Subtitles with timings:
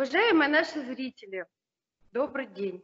[0.00, 1.44] Уважаемые наши зрители,
[2.12, 2.82] добрый день.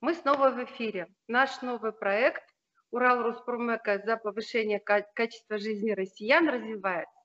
[0.00, 1.08] Мы снова в эфире.
[1.28, 2.42] Наш новый проект
[2.90, 7.20] «Урал Роспромека за повышение качества жизни россиян» развивается.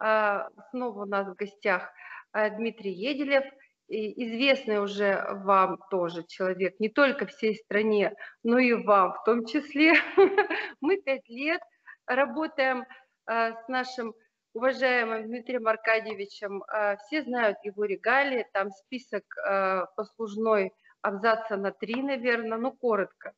[0.00, 1.88] А, снова у нас в гостях
[2.32, 3.44] а, Дмитрий Еделев,
[3.86, 8.12] известный уже вам тоже человек, не только всей стране,
[8.42, 9.94] но и вам в том числе.
[10.80, 11.60] Мы пять лет
[12.06, 12.86] работаем
[13.26, 14.12] а, с нашим
[14.54, 16.62] уважаемым Дмитрием Аркадьевичем.
[16.68, 23.32] А, все знают его регалии, там список а, послужной абзаца на три, наверное, ну коротко.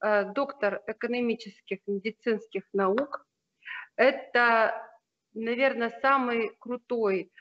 [0.00, 3.26] А, доктор экономических медицинских наук.
[3.96, 4.80] Это,
[5.34, 7.32] наверное, самый крутой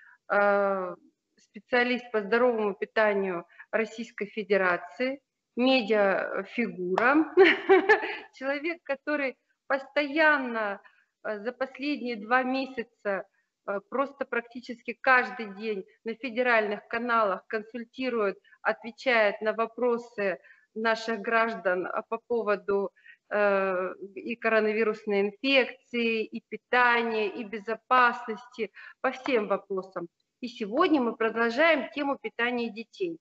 [1.38, 5.22] специалист по здоровому питанию Российской Федерации,
[5.56, 7.34] медиафигура,
[8.34, 13.26] человек, который постоянно Э, за последние два месяца
[13.66, 20.40] э, просто практически каждый день на федеральных каналах консультирует, отвечает на вопросы
[20.74, 22.92] наших граждан а по поводу
[23.30, 30.08] э, и коронавирусной инфекции, и питания, и безопасности, по всем вопросам.
[30.40, 33.18] И сегодня мы продолжаем тему питания детей.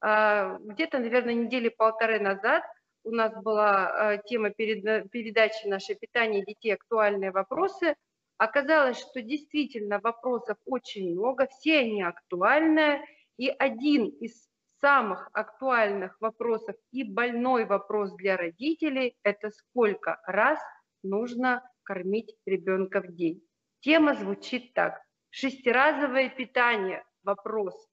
[0.00, 2.62] Где-то, наверное, недели полторы назад
[3.06, 6.74] у нас была э, тема передачи нашей «Питание детей.
[6.74, 7.94] Актуальные вопросы».
[8.36, 13.00] Оказалось, что действительно вопросов очень много, все они актуальны,
[13.38, 14.48] и один из
[14.80, 20.58] самых актуальных вопросов и больной вопрос для родителей– это сколько раз
[21.02, 23.40] нужно кормить ребенка в день.
[23.80, 25.00] Тема звучит так.
[25.30, 27.88] Шестиразовое питание– вопрос.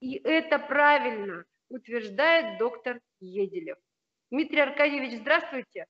[0.00, 3.78] И это правильно утверждает доктор Еделев.
[4.32, 5.84] Дмитрий Аркадьевич, здравствуйте.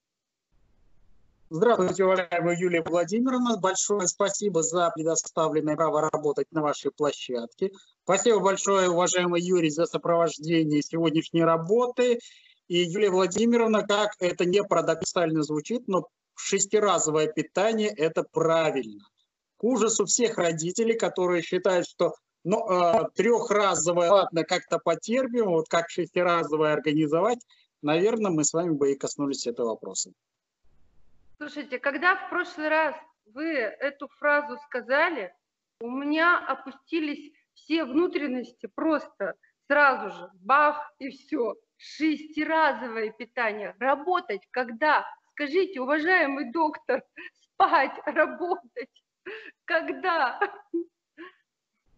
[1.49, 3.55] Здравствуйте, уважаемая Юлия Владимировна.
[3.55, 7.71] Большое спасибо за предоставленное право работать на вашей площадке.
[8.03, 12.19] Спасибо большое, уважаемый Юрий, за сопровождение сегодняшней работы.
[12.67, 19.05] И, Юлия Владимировна, как это не парадоксально звучит, но шестиразовое питание– это правильно.
[19.55, 25.89] К ужасу всех родителей, которые считают, что ну, э, трехразовое, ладно, как-то потерпим, вот как
[25.89, 27.39] шестиразовое организовать–
[27.83, 30.11] наверное, мы с вами бы и коснулись этого вопроса.
[31.37, 32.95] Слушайте, когда в прошлый раз
[33.25, 35.33] вы эту фразу сказали,
[35.79, 39.35] у меня опустились все внутренности просто
[39.67, 41.55] сразу же, бах, и все.
[41.77, 43.75] Шестиразовое питание.
[43.79, 45.05] Работать когда?
[45.31, 49.03] Скажите, уважаемый доктор, спать, работать.
[49.65, 50.39] Когда?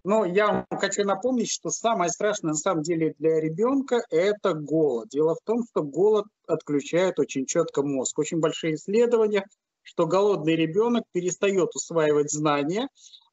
[0.06, 5.10] Но я вам хочу напомнить, что самое страшное на самом деле для ребенка– это голод.
[5.10, 8.20] Дело в том, что голод отключает очень четко мозг.
[8.20, 9.48] Очень большие исследования,
[9.82, 12.88] что голодный ребенок перестает усваивать знания,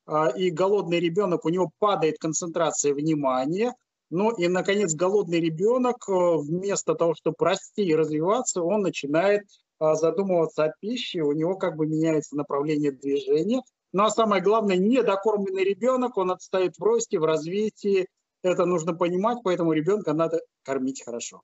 [0.07, 3.75] а, и голодный ребенок, у него падает концентрация внимания,
[4.09, 9.43] ну и, наконец, голодный ребенок э, вместо того, чтобы расти и развиваться, он начинает
[9.79, 13.61] а, задумываться о пище, у него как бы меняется направление движения,
[13.93, 18.09] ну а самое главное, недокормленный ребенок, он отстоит в росте, в развитии.
[18.43, 21.43] Это нужно понимать, поэтому ребенка надо кормить хорошо.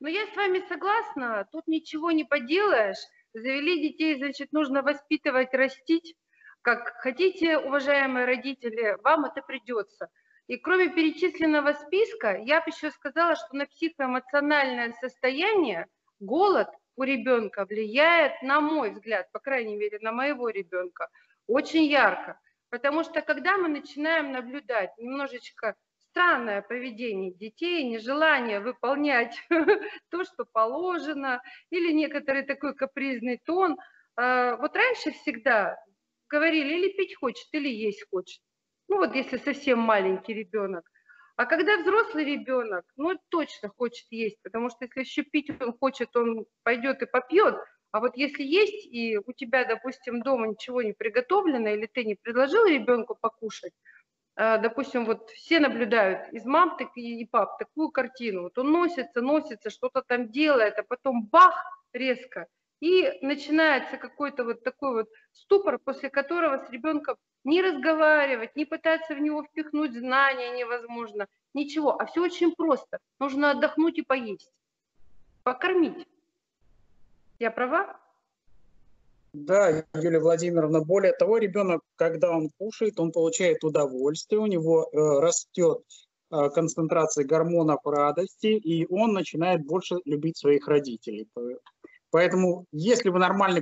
[0.00, 2.98] Ну, я с вами согласна, тут ничего не поделаешь.
[3.32, 6.14] Завели детей, значит, нужно воспитывать, растить.
[6.62, 10.08] Как хотите, уважаемые родители, вам это придется.
[10.46, 15.86] И кроме перечисленного списка, я бы еще сказала, что на психоэмоциональное состояние
[16.20, 21.08] голод– у ребенка влияет, на мой взгляд, по крайней мере, на моего ребенка,
[21.46, 22.40] очень ярко.
[22.70, 25.76] Потому что когда мы начинаем наблюдать немножечко
[26.10, 29.36] странное поведение детей, нежелание выполнять
[30.10, 33.76] то, что положено, или некоторый такой капризный тон,
[34.16, 35.76] э, вот раньше всегда
[36.28, 38.40] говорили, или пить хочет, или есть хочет.
[38.88, 40.88] Ну вот если совсем маленький ребенок.
[41.36, 46.14] А когда взрослый ребенок, ну, точно хочет есть, потому что если еще пить он хочет,
[46.16, 47.56] он пойдет и попьет,
[47.90, 52.14] а вот если есть, и у тебя, допустим, дома ничего не приготовлено, или ты не
[52.14, 53.72] предложил ребенку покушать,
[54.36, 59.70] а, допустим, вот все наблюдают из мам и пап такую картину, вот он носится, носится,
[59.70, 62.46] что-то там делает, а потом бах, резко,
[62.80, 69.14] и начинается какой-то вот такой вот ступор, после которого с ребенком не разговаривать, не пытаться
[69.14, 72.00] в него впихнуть знания невозможно, ничего.
[72.00, 72.98] А все очень просто.
[73.18, 74.50] Нужно отдохнуть и поесть,
[75.42, 76.06] покормить.
[77.38, 78.00] Я права?
[79.34, 85.20] Да, Юлия Владимировна, более того, ребенок, когда он кушает, он получает удовольствие, у него э,
[85.20, 85.82] растет
[86.30, 91.28] э, концентрация гормонов радости, и он начинает больше любить своих родителей.
[92.10, 93.60] Поэтому, если вы нормально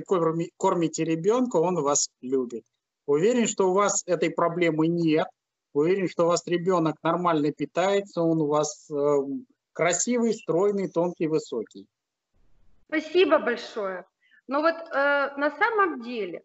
[0.57, 2.63] кормите ребенка, он вас любит.
[3.05, 5.27] Уверен, что у вас этой проблемы нет.
[5.73, 9.17] Уверен, что у вас ребенок нормально питается, он у вас э,
[9.73, 11.87] красивый, стройный, тонкий, высокий.
[12.87, 14.05] Спасибо большое.
[14.47, 16.43] Но вот э, на самом деле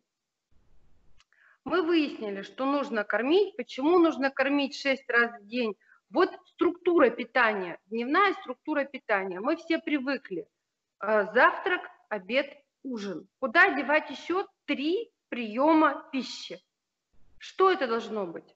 [1.64, 3.54] мы выяснили, что нужно кормить.
[3.56, 5.76] Почему нужно кормить 6 раз в день?
[6.10, 9.40] Вот структура питания, дневная структура питания.
[9.40, 10.46] Мы все привыкли.
[11.02, 12.50] Э, завтрак, обед,
[12.82, 13.28] ужин.
[13.40, 16.60] Куда девать еще три приема пищи?
[17.38, 18.54] Что это должно быть?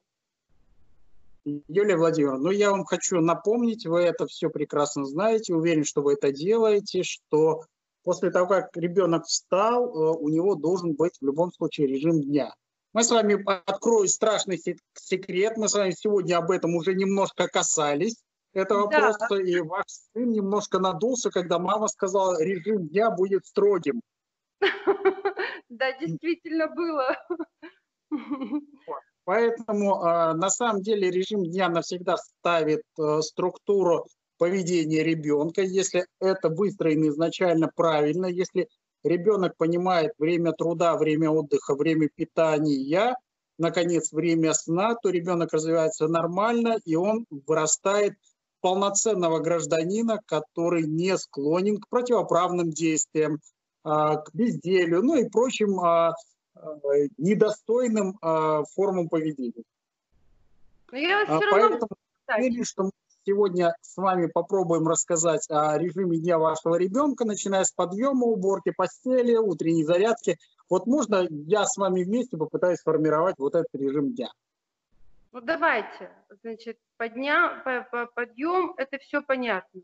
[1.44, 6.14] Юлия Владимировна, ну я вам хочу напомнить, вы это все прекрасно знаете, уверен, что вы
[6.14, 7.62] это делаете, что
[8.04, 12.54] после того, как ребенок встал, э, у него должен быть в любом случае режим дня.
[12.92, 14.62] Мы с вами открою страшный
[14.94, 18.22] секрет, мы с вами сегодня об этом уже немножко касались
[18.52, 19.00] этого да.
[19.00, 24.00] вопроса, и ваш сын немножко надулся, когда мама сказала, режим дня будет строгим.
[25.72, 27.16] Да, действительно было.
[29.24, 36.50] Поэтому э, на самом деле режим дня навсегда ставит э, структуру поведения ребенка, если это
[36.50, 38.68] выстроено изначально правильно, если
[39.02, 43.16] ребенок понимает время труда, время отдыха, время питания,
[43.58, 48.14] наконец, время сна, то ребенок развивается нормально, и он вырастает
[48.60, 53.38] полноценного гражданина, который не склонен к противоправным действиям, а,
[53.84, 56.14] к безделью, ну и прочим а,
[56.54, 58.18] Э, недостойным
[58.74, 59.64] формам поведения.
[60.90, 61.88] Но я все Поэтому
[62.26, 62.64] равно...
[62.64, 62.90] что мы
[63.24, 69.34] сегодня с вами попробуем рассказать о режиме дня вашего ребенка, начиная с подъема, уборки постели,
[69.34, 70.38] утренней зарядки.
[70.68, 74.30] Вот можно я с вами вместе попытаюсь сформировать вот этот режим дня?
[75.32, 76.10] Ну давайте,
[76.42, 79.80] значит, подня, по, по, подъем, это все понятно.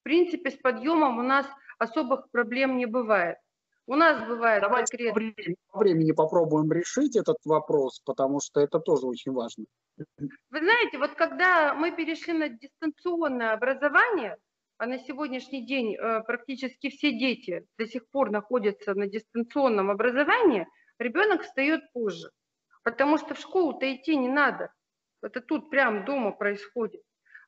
[0.00, 1.46] В принципе, с подъемом у нас
[1.78, 3.38] особых проблем не бывает.
[3.86, 5.12] У нас бывает Давайте конкретно...
[5.12, 9.64] по времени, по времени попробуем решить этот вопрос, потому что это тоже очень важно.
[9.96, 14.36] Вы знаете, вот когда мы перешли на дистанционное образование,
[14.78, 20.66] а на сегодняшний день э, практически все дети до сих пор находятся на дистанционном образовании,
[20.98, 22.30] ребенок встает позже,
[22.84, 24.72] потому что в школу-то идти не надо.
[25.22, 27.02] Это тут прямо дома происходит.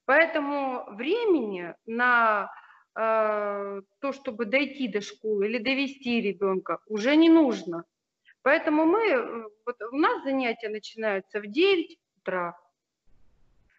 [0.05, 2.51] Поэтому времени на
[2.95, 7.85] то, чтобы дойти до школы или довести ребенка, уже не нужно.
[8.45, 12.57] Поэтому мы, э, вот у нас занятия начинаются в 9 утра.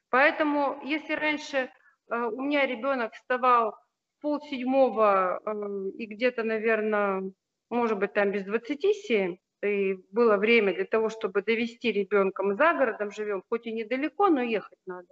[0.10, 1.70] Поэтому если раньше
[2.10, 3.78] э, у меня ребенок вставал
[4.18, 7.32] в полседьмого э, и где-то, наверное,
[7.70, 12.74] может быть, там без 27, и было время для того, чтобы довести ребенка, мы за
[12.74, 15.08] городом живем, хоть и недалеко, но ехать надо.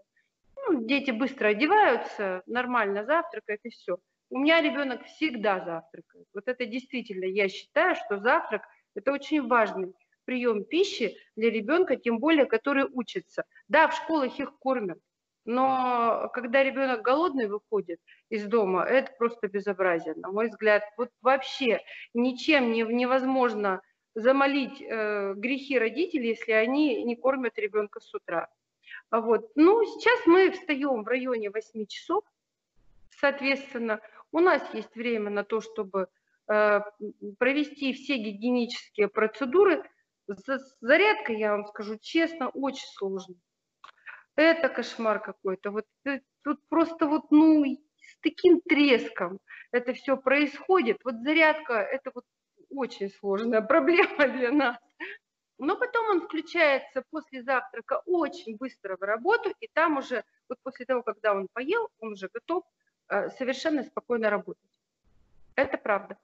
[0.66, 3.98] Ну, дети быстро одеваются, нормально завтракают и все.
[4.30, 6.26] У меня ребенок всегда завтракает.
[6.34, 8.64] Вот это действительно, я считаю, что завтрак–
[8.96, 9.94] это очень важный
[10.26, 13.44] прием пищи для ребенка, тем более, который учится.
[13.68, 15.00] Да, в школах их кормят,
[15.46, 18.00] но когда ребенок голодный выходит
[18.30, 20.84] из дома, это просто безобразие, на мой взгляд.
[20.98, 21.82] Вот вообще
[22.14, 23.82] ничем не, невозможно
[24.16, 28.50] замолить э, грехи родителей, если они не кормят ребенка с утра.
[29.14, 29.52] Вот.
[29.54, 32.24] Ну, сейчас мы встаем в районе 8 часов,
[33.12, 34.02] соответственно,
[34.32, 36.08] у нас есть время на то, чтобы
[36.48, 36.82] э,
[37.38, 39.88] провести все гигиенические процедуры.
[40.26, 43.36] С зарядкой, я вам скажу честно, очень сложно.
[44.36, 45.70] Это кошмар какой-то.
[45.70, 49.38] Вот э, тут просто вот, ну, с таким треском
[49.72, 51.02] это все происходит.
[51.04, 52.26] Вот зарядка– это вот
[52.72, 54.78] очень сложная проблема для нас.
[55.64, 60.86] Но потом он включается после завтрака очень быстро в работу, и там уже, вот после
[60.86, 62.66] того, когда он поел, он уже готов
[63.08, 64.62] э, совершенно спокойно работать.
[65.56, 66.18] Это правда.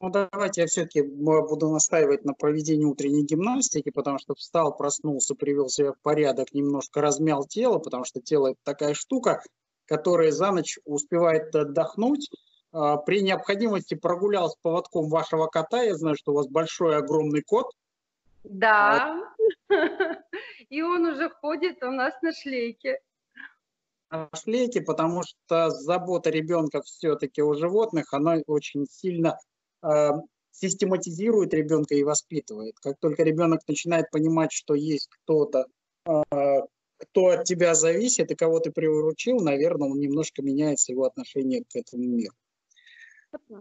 [0.00, 5.68] Ну, давайте я все-таки буду настаивать на проведении утренней гимнастики, потому что встал, проснулся, привел
[5.68, 9.42] себя в порядок, немножко размял тело, потому что тело– это такая штука,
[9.84, 12.30] которая за ночь успевает отдохнуть.
[12.72, 15.82] А, при необходимости прогулял с поводком вашего кота.
[15.82, 17.70] Я знаю, что у вас большой, огромный кот–
[18.48, 19.20] да,
[20.68, 23.00] и он уже ходит у нас на шлейке.
[24.10, 29.36] На шлейке, потому что забота ребенка все-таки у животных, она очень сильно
[29.82, 30.10] э,
[30.52, 32.78] систематизирует ребенка и воспитывает.
[32.80, 35.66] Как только ребенок начинает понимать, что есть кто-то,
[36.06, 36.22] э,
[36.98, 41.74] кто от тебя зависит и кого ты приручил, наверное, он немножко меняется его отношение к
[41.74, 42.34] этому миру.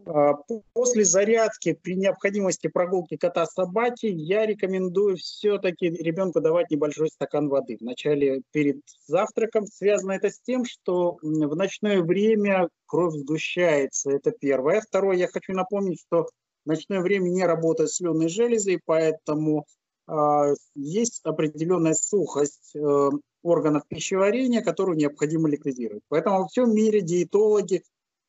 [0.05, 0.34] А,
[0.74, 7.77] после зарядки при необходимости прогулки кота-собаки я рекомендую все-таки ребенку давать небольшой стакан воды.
[7.79, 14.12] Вначале перед завтраком связано это с тем, что в ночное время кровь сгущается.
[14.12, 14.81] Это первое.
[14.81, 16.27] Второе, я хочу напомнить, что
[16.65, 19.65] в ночное время не работают слюнные железы, поэтому
[20.07, 23.10] а, есть определенная сухость э,
[23.41, 26.03] органов пищеварения, которую необходимо ликвидировать.
[26.10, 27.84] Поэтому во всем мире диетологи,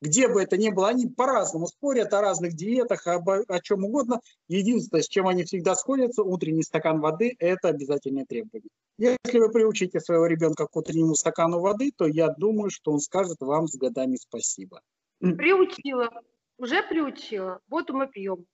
[0.06, 4.20] где бы это ни было, они по-разному спорят о разных диетах, об, о чем угодно.
[4.48, 8.70] Единственное, с чем они всегда сходятся, утренний стакан воды– это обязательное требование.
[8.98, 13.36] Если вы приучите своего ребенка к утреннему стакану воды, то я думаю, что он скажет
[13.40, 14.80] вам с годами спасибо.
[15.18, 16.10] Приучила,
[16.58, 17.60] уже приучила.
[17.68, 18.46] Воду мы пьем.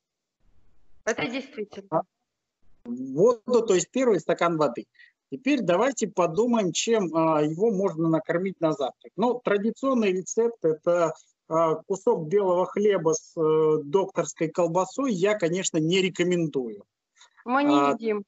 [1.05, 2.03] Это действительно.
[2.85, 4.87] Воду, то есть первый стакан воды.
[5.33, 9.13] Теперь давайте подумаем, чем а, его можно накормить на завтрак.
[9.17, 11.15] Ну, традиционный рецепт– это
[11.87, 15.13] кусок белого хлеба с а, докторской колбасой.
[15.13, 16.85] Я, конечно, не рекомендую.
[17.45, 18.25] Мы не а, едим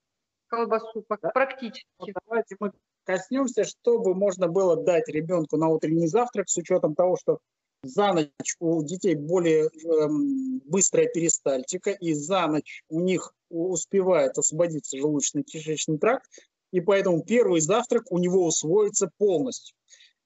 [0.48, 1.86] колбасу практически.
[1.98, 2.72] Ну, давайте мы
[3.04, 7.38] коснемся, чтобы можно было дать ребенку на утренний завтрак с учетом того, что
[7.82, 10.08] за ночь у детей более э,
[10.64, 16.26] быстрая перистальтика, и за ночь у них успевает освободиться желудочно-кишечный тракт,
[16.72, 19.76] и поэтому первый завтрак у него усвоится полностью.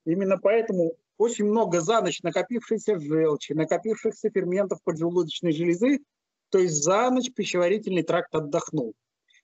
[0.05, 5.99] Именно поэтому очень много за ночь накопившейся желчи, накопившихся ферментов поджелудочной железы,
[6.49, 8.93] то есть за ночь пищеварительный тракт отдохнул.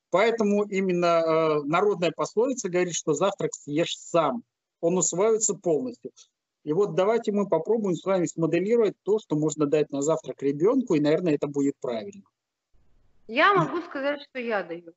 [0.10, 4.44] Поэтому именно э, народная пословица говорит, что завтрак съешь сам,
[4.80, 6.12] он усваивается полностью.
[6.64, 10.96] И вот давайте мы попробуем с вами смоделировать то, что можно дать на завтрак ребенку,
[10.96, 12.24] и, наверное, это будет правильно.
[13.28, 14.94] Я могу сказать, что я даю.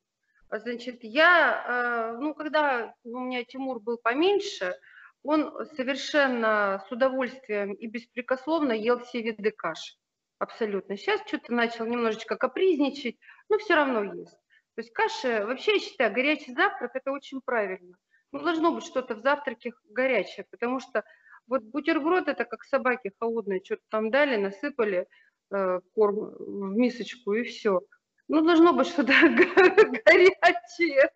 [0.51, 4.77] Значит, я, э, ну, когда у меня Тимур был поменьше,
[5.23, 9.97] он совершенно с удовольствием и беспрекословно ел все виды каш.
[10.39, 10.97] Абсолютно.
[10.97, 13.17] Сейчас что-то начал немножечко капризничать,
[13.49, 14.39] но все равно ест.
[14.75, 17.97] То есть каша, вообще я считаю, горячий завтрак– это очень правильно.
[18.31, 21.03] Ну, должно быть что-то в завтраке горячее, потому что
[21.49, 25.09] вот бутерброд– это как собаки холодные, что-то там дали, насыпали
[25.51, 27.81] э, корм в мисочку и все–
[28.29, 29.13] ну, должно быть что-то
[30.05, 31.11] горячее.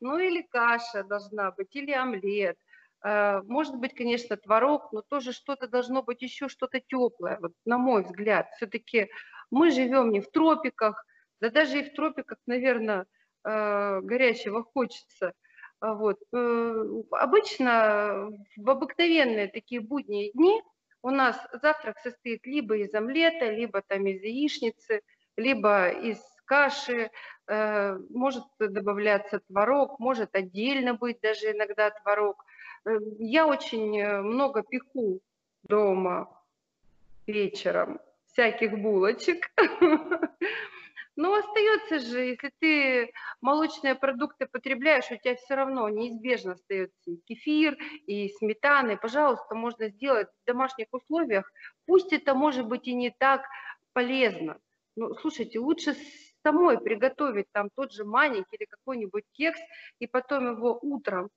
[0.00, 2.58] Ну, или каша должна быть, или омлет.
[3.02, 7.78] А, может быть, конечно, творог, но тоже что-то должно быть еще, что-то теплое, вот, на
[7.78, 8.48] мой взгляд.
[8.56, 9.08] Все-таки
[9.50, 11.04] мы живем не в тропиках,
[11.40, 13.06] да даже и в тропиках, наверное,
[13.44, 15.34] а, горячего хочется.
[15.80, 16.18] А вот.
[16.32, 20.62] Э, обычно в обыкновенные такие будние дни
[21.02, 25.00] у нас завтрак состоит либо из омлета, либо там из яичницы,
[25.36, 27.10] либо из каши,
[27.48, 32.44] э, может добавляться творог, может отдельно быть даже иногда творог.
[32.84, 35.20] Э, я очень э, много пеку
[35.62, 36.28] дома
[37.26, 39.50] вечером всяких булочек.
[41.14, 43.12] Но остается же, если ты
[43.42, 48.92] молочные продукты потребляешь, у тебя все равно неизбежно остается и кефир, и сметана.
[48.92, 51.52] И, пожалуйста, можно сделать в домашних условиях.
[51.86, 53.42] Пусть это может быть и не так
[53.92, 54.58] полезно.
[54.96, 55.94] Ну, слушайте, лучше
[56.42, 59.60] самой приготовить там тот же маленький или какой-нибудь кекс,
[59.98, 61.28] и потом его утром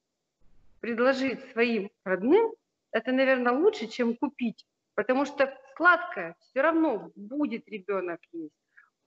[0.86, 2.54] предложить своим родным,
[2.92, 4.68] это, наверное, лучше, чем купить.
[4.94, 8.54] Потому что сладкое все равно будет ребенок есть.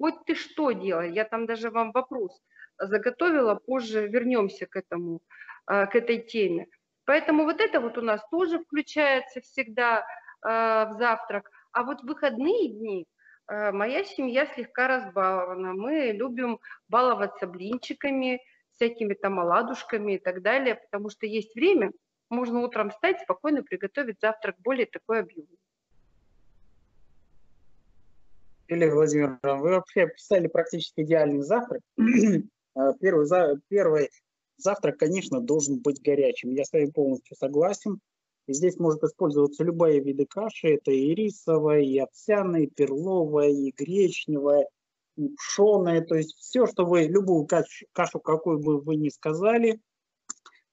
[0.01, 2.37] Хоть ты что делай, я там даже вам вопрос
[2.79, 5.21] заготовила, позже вернемся к этому,
[5.67, 6.67] а, к этой теме.
[7.05, 10.05] Поэтому вот это вот у нас тоже включается всегда
[10.43, 11.49] а, в завтрак.
[11.71, 13.07] А вот выходные дни–
[13.49, 15.73] Э, моя семья слегка разбалована.
[15.73, 18.43] Мы любим баловаться блинчиками,
[18.79, 21.93] всякими там оладушками и так далее, потому что есть время,
[22.31, 25.59] можно утром встать, спокойно приготовить завтрак более такой объемный.
[28.69, 31.81] Юлия Владимировна, вы вообще описали практически идеальный завтрак.
[31.99, 33.27] Э, первый,
[33.69, 34.11] первый
[34.59, 36.51] завтрак, конечно, должен быть горячим.
[36.51, 37.99] Я с вами полностью согласен.
[38.47, 40.69] И здесь может использоваться любые виды каши.
[40.75, 44.67] Это и рисовая, и овсяная, и перловая, и гречневая,
[45.19, 46.01] и пшеная.
[46.03, 49.81] То есть все, что вы, любую кашу, кашу какую бы вы ни сказали,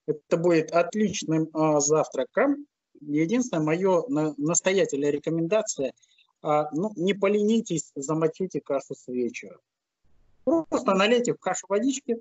[0.06, 2.66] это будет отличным а, завтраком.
[3.00, 5.92] Единственное, мое на, настоятельная рекомендация,
[6.42, 9.58] а, ну, не поленитесь, замочите кашу с вечера.
[10.44, 12.18] Просто налейте в кашу водички,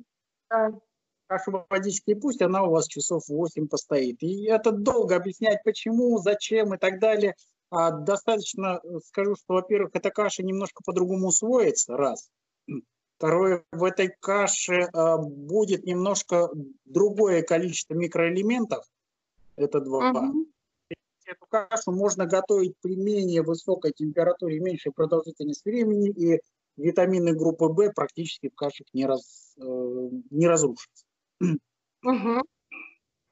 [1.28, 4.22] кашу водички, и пусть она у вас часов 8 постоит.
[4.24, 7.36] И это долго объяснять, почему, зачем и так далее.
[7.78, 12.30] А достаточно э, скажу, что, во-первых, эта каша немножко по-другому усвоится, раз.
[13.18, 16.50] Второе, в этой каше а, будет немножко
[16.86, 18.86] другое количество микроэлементов,
[19.58, 20.10] это два.
[20.10, 20.46] Угу.
[21.26, 26.40] Эту кашу можно готовить при менее высокой температуре, меньшей продолжительности времени, и
[26.78, 31.06] витамины группы В практически в кашах не, раз, э, не разрушатся.
[31.42, 32.42] Угу.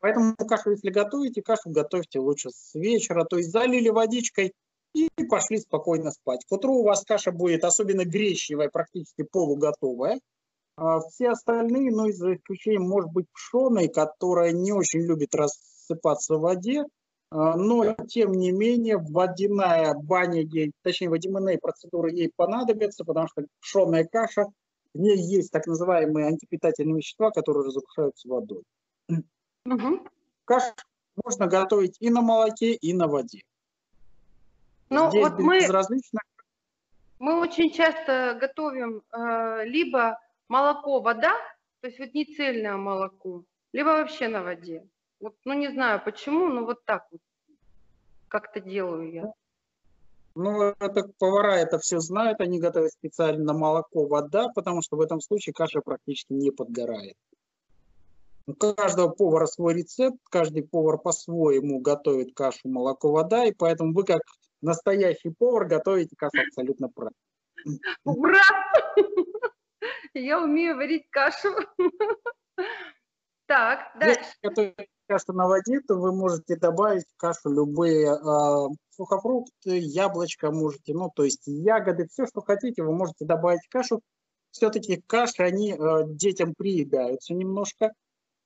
[0.03, 4.51] Поэтому кашу, если готовите, кашу готовьте лучше с вечера, то есть залили водичкой
[4.93, 6.43] и пошли спокойно спать.
[6.45, 10.19] К утру у вас каша будет, особенно гречневая, практически полуготовая.
[10.75, 16.41] А все остальные, ну, за исключением, может быть, пшеной, которая не очень любит рассыпаться в
[16.41, 16.83] воде,
[17.31, 23.45] а, но, тем не менее, водяная баня ей, точнее, водяные процедуры ей понадобятся, потому что
[23.61, 24.47] пшеная каша,
[24.93, 28.63] в ней есть так называемые антипитательные вещества, которые разрушаются водой.
[29.65, 30.07] Угу.
[30.45, 30.73] Кашу
[31.23, 33.41] можно готовить и на молоке, и на воде.
[34.89, 35.59] Ну, Здесь вот мы,
[37.19, 41.33] мы очень часто готовим э, либо молоко, вода,
[41.81, 44.87] то есть вот не цельное молоко, либо вообще на воде.
[45.19, 47.21] Вот, ну не знаю почему, но вот так вот
[48.27, 49.33] как-то делаю я.
[50.35, 55.21] Ну, это повара это все знают, они готовят специально молоко, вода, потому что в этом
[55.21, 57.15] случае каша практически не подгорает.
[58.45, 64.03] У каждого повара свой рецепт, каждый повар по-своему готовит кашу, молоко, вода, и поэтому вы
[64.03, 64.21] как
[64.61, 67.17] настоящий повар готовите кашу абсолютно правильно.
[68.03, 68.43] Ура!
[70.13, 71.49] Я умею варить кашу.
[73.45, 74.21] Так, дальше.
[74.41, 74.73] Если
[75.05, 81.11] кашу на воде, то вы можете добавить в кашу любые э, сухофрукты, яблочко можете, ну,
[81.13, 84.01] то есть ягоды, все, что хотите, вы можете добавить в кашу.
[84.51, 87.91] Все-таки каши, они э, детям приедаются немножко.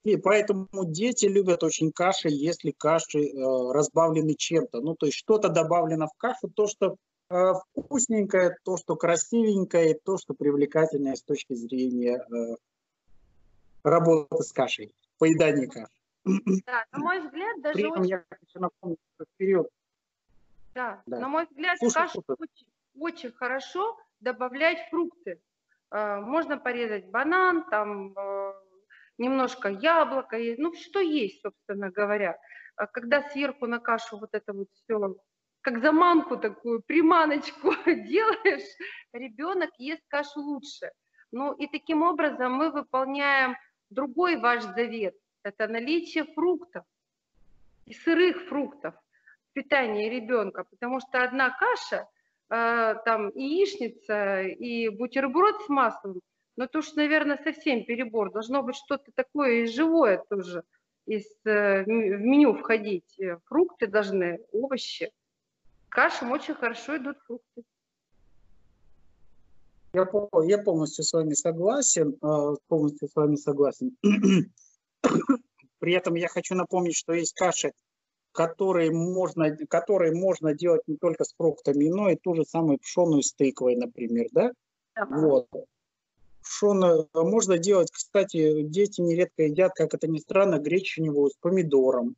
[0.07, 4.79] И поэтому дети любят очень каши, если каши э, разбавлены чем-то.
[4.79, 6.95] Ну, то есть что-то добавлено в кашу, то, что
[7.29, 12.55] э, вкусненькое, то, что красивенькое, то, что привлекательное с точки зрения э,
[13.83, 15.91] работы с кашей, поедания каши.
[16.65, 18.09] Да, на мой взгляд, даже При этом очень...
[18.09, 19.67] я хочу напомнить, что вперед.
[20.73, 25.41] Да, да, на мой взгляд, Слушай, кашу очень, очень хорошо добавлять фрукты.
[25.91, 28.53] Э, можно порезать банан, там э,
[29.17, 32.37] немножко яблоко, ну что есть, собственно говоря.
[32.75, 35.15] А когда сверху на кашу вот это вот все,
[35.61, 38.69] как заманку такую, приманочку делаешь,
[39.13, 40.91] ребенок ест кашу лучше.
[41.31, 43.55] Ну и таким образом мы выполняем
[43.89, 46.83] другой ваш завет, это наличие фруктов
[47.85, 48.93] и сырых фруктов
[49.49, 52.07] в питании ребенка, потому что одна каша,
[52.49, 56.21] э, там яичница и бутерброд с маслом–
[56.57, 58.31] но это уж, наверное, совсем перебор.
[58.31, 60.63] Должно быть что-то такое живое тоже
[61.05, 63.17] из, э, в меню входить.
[63.45, 65.11] Фрукты должны, овощи.
[65.89, 67.63] Кашам очень хорошо идут фрукты.
[69.93, 70.07] Я,
[70.43, 73.95] я полностью с вами согласен, э, полностью с вами согласен.
[75.79, 77.71] При этом я хочу напомнить, что есть каши,
[78.31, 83.21] которые можно, которые можно делать не только с фруктами, но и ту же самую пшеную
[83.21, 84.51] с тыквой, например, да?
[85.09, 85.47] Вот.
[86.47, 92.15] Пшено можно делать, кстати, дети нередко едят, как это ни странно, гречневую с помидором.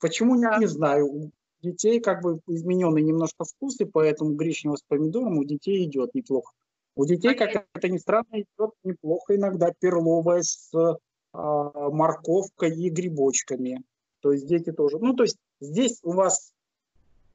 [0.00, 1.06] Почему, не, не знаю.
[1.06, 1.30] У
[1.62, 6.52] детей как бы измененный немножко вкус, и поэтому гречневая с помидором у детей идет неплохо.
[6.94, 10.94] У детей, как это ни странно, идет неплохо иногда перловая с э,
[11.32, 13.82] морковкой и грибочками.
[14.20, 14.98] То есть дети тоже.
[14.98, 16.52] Ну, то есть здесь у вас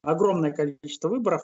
[0.02, 1.42] огромное количество выборов.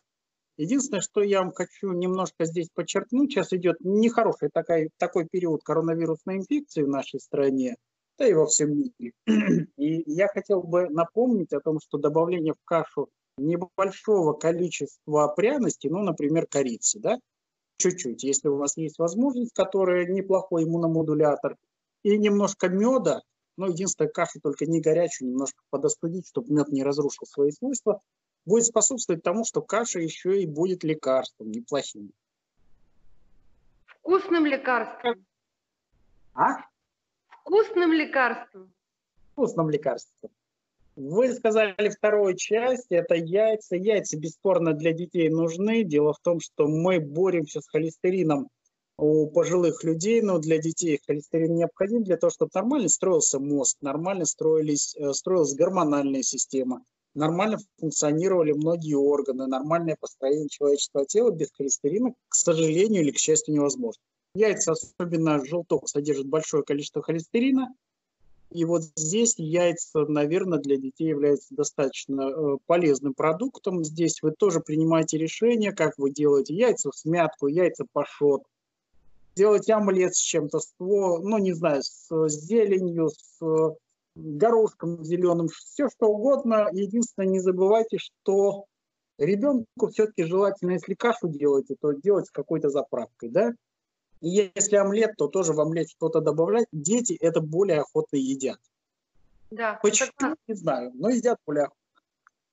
[0.62, 6.37] Единственное, что я вам хочу немножко здесь подчеркнуть, сейчас идет нехороший такой, такой период коронавирусной
[6.37, 7.75] инфекции в нашей стране,
[8.16, 9.12] да и во всем мире.
[9.77, 16.05] И я хотел бы напомнить о том, что добавление в кашу небольшого количества пряностей, ну,
[16.05, 17.18] например, корицы, да,
[17.79, 21.57] чуть-чуть, если у вас есть возможность, которая неплохой иммуномодулятор,
[22.05, 23.22] и немножко меда,
[23.57, 28.01] ну, единственное, кашу только не горячую, немножко подостудить, чтобы мед не разрушил свои свойства,
[28.44, 32.12] будет способствовать тому, что каша еще и будет лекарством неплохим.
[33.87, 35.24] Вкусным лекарством.
[36.35, 36.64] А?
[37.28, 38.72] Вкусным лекарством.
[39.33, 40.31] Вкусным лекарством.
[40.94, 43.76] Вы сказали вторую часть, это яйца.
[43.76, 45.85] Яйца бесспорно для детей нужны.
[45.85, 48.50] Дело в том, что мы боремся с холестерином
[48.98, 54.26] у пожилых людей, но для детей холестерин необходим для того, чтобы нормально строился мозг, нормально
[54.26, 62.14] строились, э, строилась гормональная система, нормально функционировали многие органы, нормальное построение человеческого тела без холестерина,
[62.29, 64.03] к сожалению или к счастью, невозможно.
[64.35, 67.75] Яйца, особенно желток, содержат большое количество холестерина,
[68.53, 73.83] и вот здесь яйца, наверное, для детей являются достаточно э, полезным продуктом.
[73.83, 78.42] Здесь вы тоже принимаете решение, как вы делаете яйца в смятку, яйца пашот,
[79.35, 83.75] делаете омлет с чем-то, ну, не знаю, с зеленью, с
[84.14, 86.68] горошком зеленым, все что угодно.
[86.72, 88.66] Единственное, не забывайте, что
[89.18, 93.53] ребенку все-таки желательно, если кашу делаете, то делать с какой-то заправкой, да?
[94.20, 96.66] И если омлет, то тоже в омлет что-то добавлять.
[96.70, 98.59] Дети это более охотно едят.
[99.51, 99.79] Да.
[99.83, 100.37] Почему, согласна.
[100.46, 101.79] не знаю, но едят более охотно.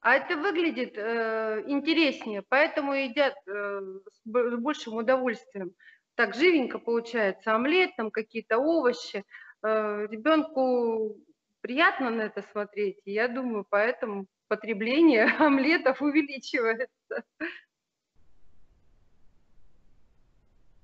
[0.02, 3.82] А это выглядит э, интереснее, поэтому едят э,
[4.24, 5.74] с большим удовольствием.
[6.16, 9.26] так живенько получается, омлет, там какие-то овощи.
[9.62, 11.18] Э, ребенку
[11.62, 17.24] приятно на это смотреть, и я думаю, поэтому потребление омлетов увеличивается.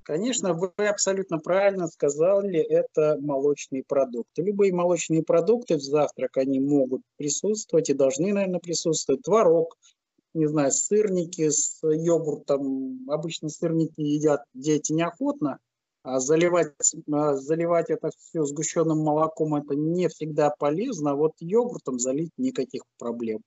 [0.04, 4.44] Конечно, вы абсолютно правильно сказали, это молочные продукты.
[4.44, 9.24] Любые молочные продукты в завтрак, они могут присутствовать и должны, наверное, присутствовать.
[9.24, 9.76] Творог,
[10.36, 13.10] не знаю, сырники с йогуртом.
[13.10, 15.58] Обычно сырники едят дети неохотно,
[16.06, 16.74] заливать,
[17.12, 22.84] а заливать это все сгущенным молоком это не всегда полезно, а вот йогуртом залить никаких
[22.98, 23.41] проблем.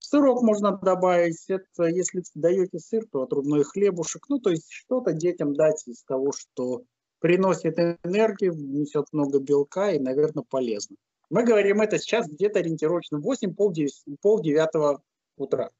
[0.00, 5.54] Сырок можно добавить, это если даете сыр, то отрубной хлебушек, ну то есть что-то детям
[5.54, 6.82] дать из того, что
[7.20, 10.96] приносит энергию, несет много белка и, наверное, полезно.
[11.30, 15.02] Мы говорим это сейчас где-то ориентировочно 8 пол девятого
[15.36, 15.70] утра.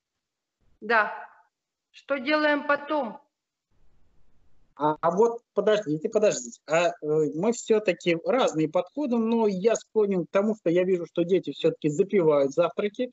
[0.81, 1.13] Да.
[1.91, 3.19] Что делаем потом?
[4.79, 6.61] А, а вот подождите, подождите.
[6.67, 6.93] А, э,
[7.35, 11.89] мы все-таки разные подходы, но я склонен к тому, что я вижу, что дети все-таки
[11.89, 13.11] запивают завтраки.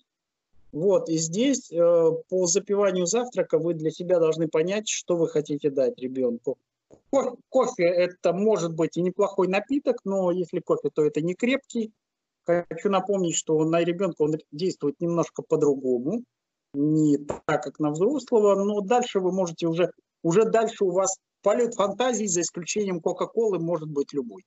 [0.71, 5.71] Вот, и здесь э, по запиванию завтрака вы для себя должны понять, что вы хотите
[5.71, 6.57] дать ребенку.
[7.09, 11.91] Кофе, кофе это может быть и неплохой напиток, но если кофе, то это не крепкий.
[12.45, 16.23] Хочу напомнить, что на ребенка он действует немножко по-другому
[16.75, 21.75] не так, как на взрослого, но дальше вы можете уже, уже дальше у вас полет
[21.75, 24.43] фантазии, за исключением Кока-Колы, может быть любой.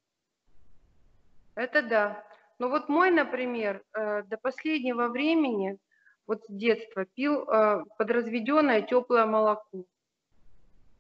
[1.55, 2.25] Это да.
[2.59, 5.79] Ну вот мой, например, э, до последнего времени,
[6.27, 9.85] вот с детства, пил э, подразведенное теплое молоко.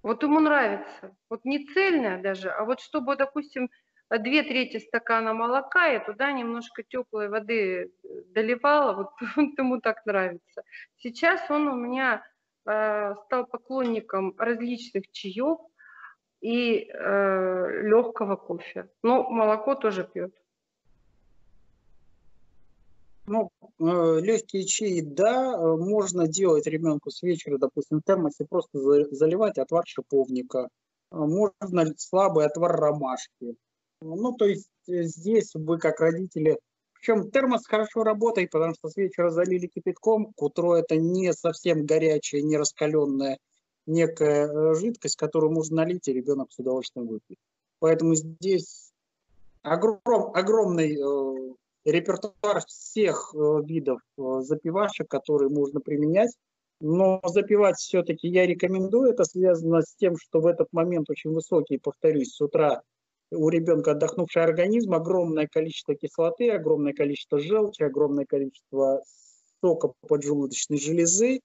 [0.04, 1.16] Вот ему нравится.
[1.28, 3.68] Вот не цельное даже, а вот чтобы, допустим,
[4.08, 7.88] две трети стакана молока, я туда немножко теплой воды э,
[8.34, 10.62] доливала, вот, вот ему так нравится.
[10.98, 12.22] Сейчас он у меня
[12.66, 15.58] э, стал поклонником различных чаев
[16.40, 18.88] и э, легкого кофе.
[19.02, 20.32] Но молоко тоже пьет.
[23.26, 28.78] Ну, э, легкие чаи, да, э, можно делать ребенку с вечера, допустим, в термосе, просто
[29.14, 30.68] заливать отвар шиповника.
[31.10, 33.56] Можно слабый отвар ромашки
[34.00, 36.58] ну, то есть э, здесь вы как родители...
[36.94, 41.86] Причем термос хорошо работает, потому что с вечера залили кипятком, к утру это не совсем
[41.86, 43.38] горячая, не раскаленная
[43.88, 47.38] некая э, жидкость, которую можно налить, и ребенок с удовольствием выпьет.
[47.80, 48.92] Поэтому здесь
[49.62, 56.32] огром, огромный э, репертуар всех э, видов э, запивашек, которые можно применять.
[56.80, 59.10] Но запивать все-таки я рекомендую.
[59.10, 62.82] Это связано с тем, что в этот момент очень высокий, повторюсь, с утра
[63.30, 69.02] у ребенка отдохнувший организм, огромное количество кислоты, огромное количество желчи, огромное количество
[69.60, 71.40] сока поджелудочной железы.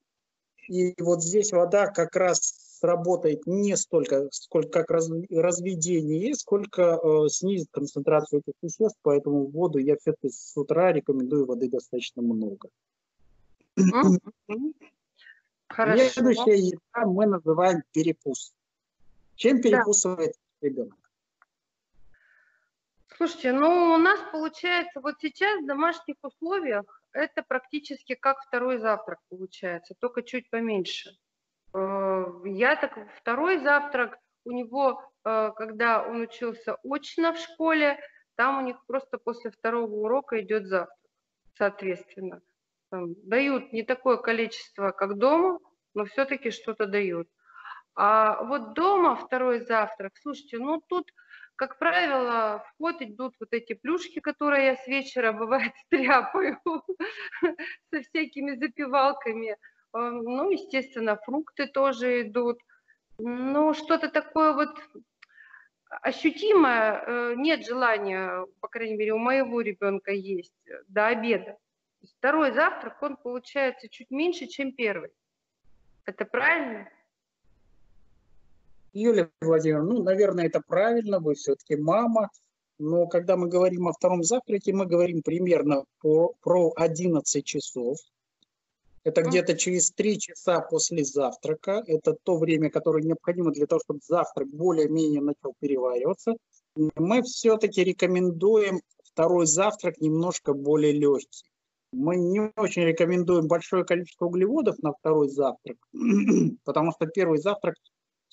[0.68, 7.30] И вот здесь вода как раз сработает не столько, сколько как раз, разведение, сколько э,
[7.30, 12.70] снизит концентрацию этих веществ, поэтому воду я все-таки с утра рекомендую воды достаточно много.
[15.68, 16.10] Хорошо.
[16.10, 18.54] Следующее мы называем перекус.
[19.36, 20.68] Чем перекусывает да.
[20.68, 20.98] ребенок?
[23.16, 29.20] Слушайте, ну у нас получается вот сейчас в домашних условиях это практически как второй завтрак
[29.30, 31.12] получается, только чуть поменьше.
[31.74, 38.00] Э, я так второй завтрак у него, э, когда он учился очно в школе,
[38.36, 40.98] там у них просто после второго урока идет завтрак,
[41.58, 42.42] соответственно.
[42.90, 45.60] Там дают не такое количество, как дома,
[45.94, 47.28] но все-таки что-то дают.
[47.96, 51.12] А вот дома второй завтрак, слушайте, ну тут
[51.56, 56.60] как правило, в ход идут вот эти плюшки, которые я с вечера, бывает, стряпаю
[57.92, 59.58] со всякими запивалками.
[59.94, 62.60] Ну, естественно, фрукты тоже идут.
[63.20, 64.76] Ну, что-то такое вот
[66.02, 70.56] ощутимое, э, нет желания, по крайней мере, у моего ребенка есть
[70.88, 71.58] до обеда.
[72.18, 75.12] Второй завтрак, он получается чуть меньше, чем первый.
[76.06, 76.90] Это правильно?
[78.94, 82.30] Юлия Владимировна, ну, наверное, это правильно, вы все-таки мама,
[82.80, 87.98] но когда мы говорим о втором завтраке, мы говорим примерно по, про 11 часов.
[89.04, 91.84] Это где-то через 3 часа после завтрака.
[91.88, 96.36] Это то время, которое необходимо для того, чтобы завтрак более-менее начал перевариваться.
[96.76, 101.46] Мы все-таки рекомендуем второй завтрак немножко более легкий.
[101.92, 105.78] Мы не очень рекомендуем большое количество углеводов на второй завтрак,
[106.64, 107.76] потому что первый завтрак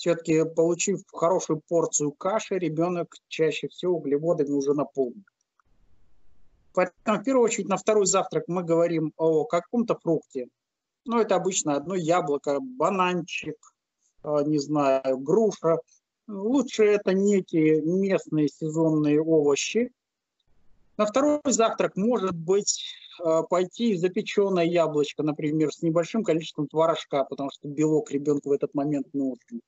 [0.00, 5.26] все-таки получив хорошую порцию каши, ребенок чаще всего углеводами уже наполнен.
[6.72, 10.48] Поэтому в первую очередь на второй завтрак мы говорим о каком-то фрукте.
[11.04, 13.56] Ну, это обычно одно яблоко, бананчик,
[14.22, 15.76] а, не знаю, груша.
[16.26, 19.92] Лучше это некие местные сезонные овощи.
[20.96, 22.84] На второй завтрак может быть
[23.22, 28.74] э, пойти запеченное яблочко, например, с небольшим количеством творожка, потому что белок ребенку в этот
[28.74, 29.60] момент нужен.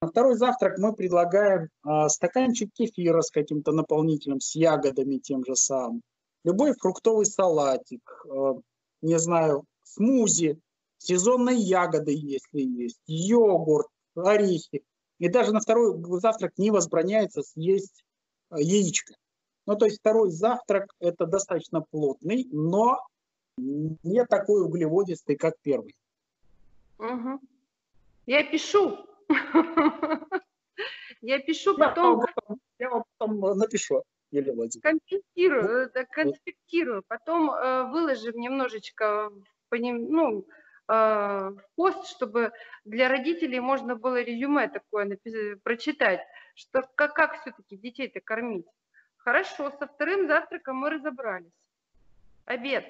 [0.00, 5.56] На второй завтрак мы предлагаем а, стаканчик кефира с каким-то наполнителем, с ягодами тем же
[5.56, 6.02] самым.
[6.44, 8.54] Любой фруктовый салатик, а,
[9.02, 10.58] не знаю, смузи,
[10.98, 14.82] сезонные ягоды, если есть, йогурт, орехи.
[15.18, 18.04] И даже на второй завтрак не возбраняется съесть
[18.50, 19.14] а, яичко.
[19.66, 22.98] Ну, то есть второй завтрак– это достаточно плотный, но
[23.58, 25.94] не такой углеводистый, как первый.
[26.98, 27.40] Угу.
[28.26, 28.98] Я пишу.
[31.20, 32.24] Я пишу потом...
[32.78, 34.04] Я вам потом напишу.
[34.30, 35.00] Елена Владимировна.
[35.00, 39.32] Конспектирую, ну, конспектирую, потом э, выложим немножечко
[39.68, 40.46] по ним, ну,
[40.88, 42.52] э, пост, чтобы
[42.84, 46.20] для родителей можно было резюме такое написать, прочитать,
[46.54, 48.66] что как, как все-таки детей-то кормить.
[49.16, 51.52] Хорошо, со вторым завтраком мы разобрались.
[52.44, 52.84] Обед.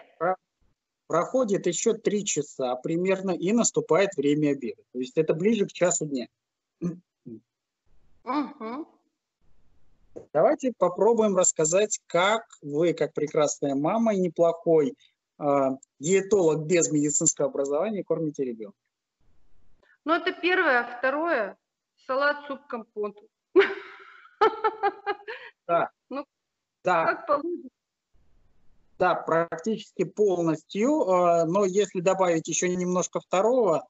[1.08, 4.82] Проходит еще три часа примерно, и наступает время обеда.
[4.92, 6.28] То есть это ближе к часу дня.
[8.24, 8.86] Угу.
[10.34, 14.94] Давайте попробуем рассказать, как вы, как прекрасная мама и неплохой
[15.38, 15.44] э,
[15.98, 18.76] диетолог без медицинского образования, кормите ребенка.
[20.04, 20.98] Ну, это первое.
[20.98, 21.56] Второе–
[22.06, 23.16] салат, суп, компот.
[25.66, 25.90] Да.
[26.10, 26.24] Ну,
[26.82, 27.04] да.
[27.04, 27.77] как получится.
[28.98, 33.86] Да, практически полностью, а, но если добавить еще немножко второго,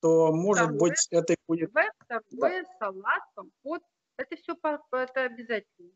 [0.00, 1.70] то, может второе, быть, это будет...
[1.70, 2.68] Второе, да.
[2.78, 3.82] салат, компот,
[4.16, 5.90] это все это обязательно.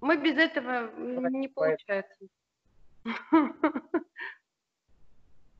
[0.00, 0.90] Мы без этого
[1.28, 2.26] не получается.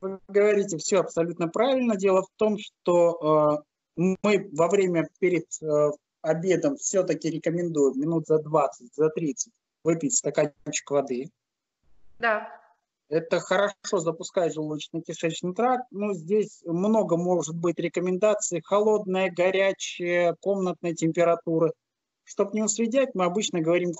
[0.01, 1.95] Вы говорите все абсолютно правильно.
[1.97, 3.63] Дело в том, что
[3.97, 9.51] э, мы во время перед э, обедом все-таки рекомендуем минут за 20, за 30
[9.83, 11.29] выпить стаканчик воды.
[12.19, 12.49] Да.
[13.09, 15.85] Это хорошо запускает желудочно-кишечный тракт.
[15.91, 18.61] Но здесь много может быть рекомендаций.
[18.63, 21.73] Холодная, горячая, комнатная температура.
[22.23, 23.93] Чтобы не усредять, мы обычно говорим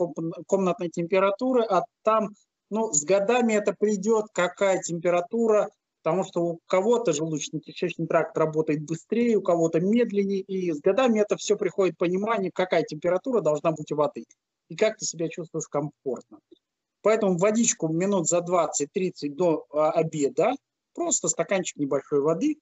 [0.46, 2.30] комнатной температуры, а там
[2.70, 5.70] ну, с годами это придет, какая температура,
[6.04, 11.38] потому что у кого-то желудочно-кишечный тракт работает быстрее, у кого-то медленнее, и с годами это
[11.38, 14.26] все приходит понимание, какая температура должна быть у воды
[14.70, 16.40] и как ты себя чувствуешь комфортно.
[17.02, 20.54] Поэтому водичку минут за 20-30 до а, обеда,
[20.94, 22.58] просто стаканчик небольшой воды,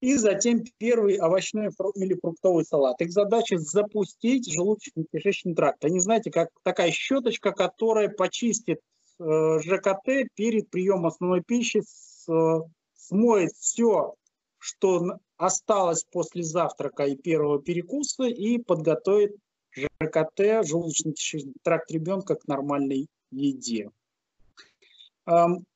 [0.00, 3.00] и затем первый овощной или фруктовый салат.
[3.00, 5.84] Их задача запустить желудочно-кишечный тракт.
[5.84, 8.80] Они, знаете, как такая щеточка, которая почистит
[9.18, 12.60] э, ЖКТ перед приемом основной пищи, э,
[12.94, 14.14] смоет все,
[14.58, 19.34] что осталось после завтрака и первого перекуса, и подготовит
[19.76, 23.90] ЖКТ, желудочно-кишечный тракт ребенка к нормальной еде.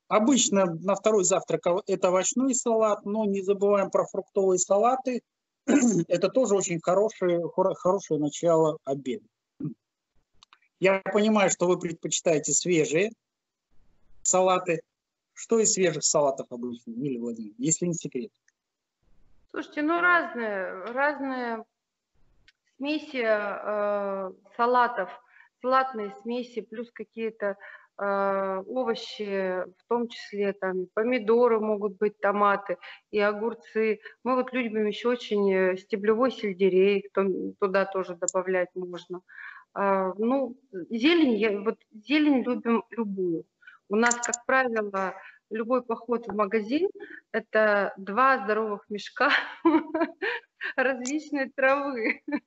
[0.08, 5.22] Обычно на второй завтрак это овощной салат, но не забываем про фруктовые салаты.
[6.08, 7.42] Это тоже очень хорошее,
[7.76, 9.24] хорошее начало обеда.
[10.80, 13.12] Я понимаю, что вы предпочитаете свежие
[14.22, 14.80] салаты.
[15.34, 18.30] Что из свежих салатов обычно, Миля Владимировна, если не секрет?
[19.50, 21.64] Слушайте, ну разные, разные
[22.80, 25.10] смеси э, салатов,
[25.60, 27.56] салатные смеси, плюс какие-то
[27.98, 32.78] э, овощи, в том числе там помидоры могут быть, томаты
[33.10, 34.00] и огурцы.
[34.24, 37.10] Мы вот любим еще очень э, стеблевой сельдерей,
[37.60, 39.20] туда тоже добавлять можно.
[39.78, 40.56] Э, ну,
[40.88, 43.44] зелень, я, вот зелень любим любую.
[43.90, 45.14] У нас, как правило,
[45.50, 46.88] любой поход в магазин–
[47.32, 49.30] это два здоровых мешка
[50.77, 52.23] различной травы.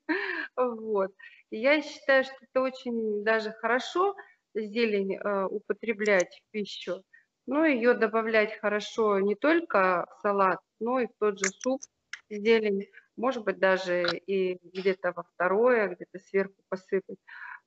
[0.56, 1.12] Вот.
[1.52, 4.16] Я считаю, что это очень даже хорошо,
[4.56, 7.04] зелень э, употреблять в пищу,
[7.48, 11.82] но ее добавлять хорошо не только в салат, но и в тот же суп
[12.30, 17.18] зелень, может быть, даже и где-то во второе, где-то сверху посыпать.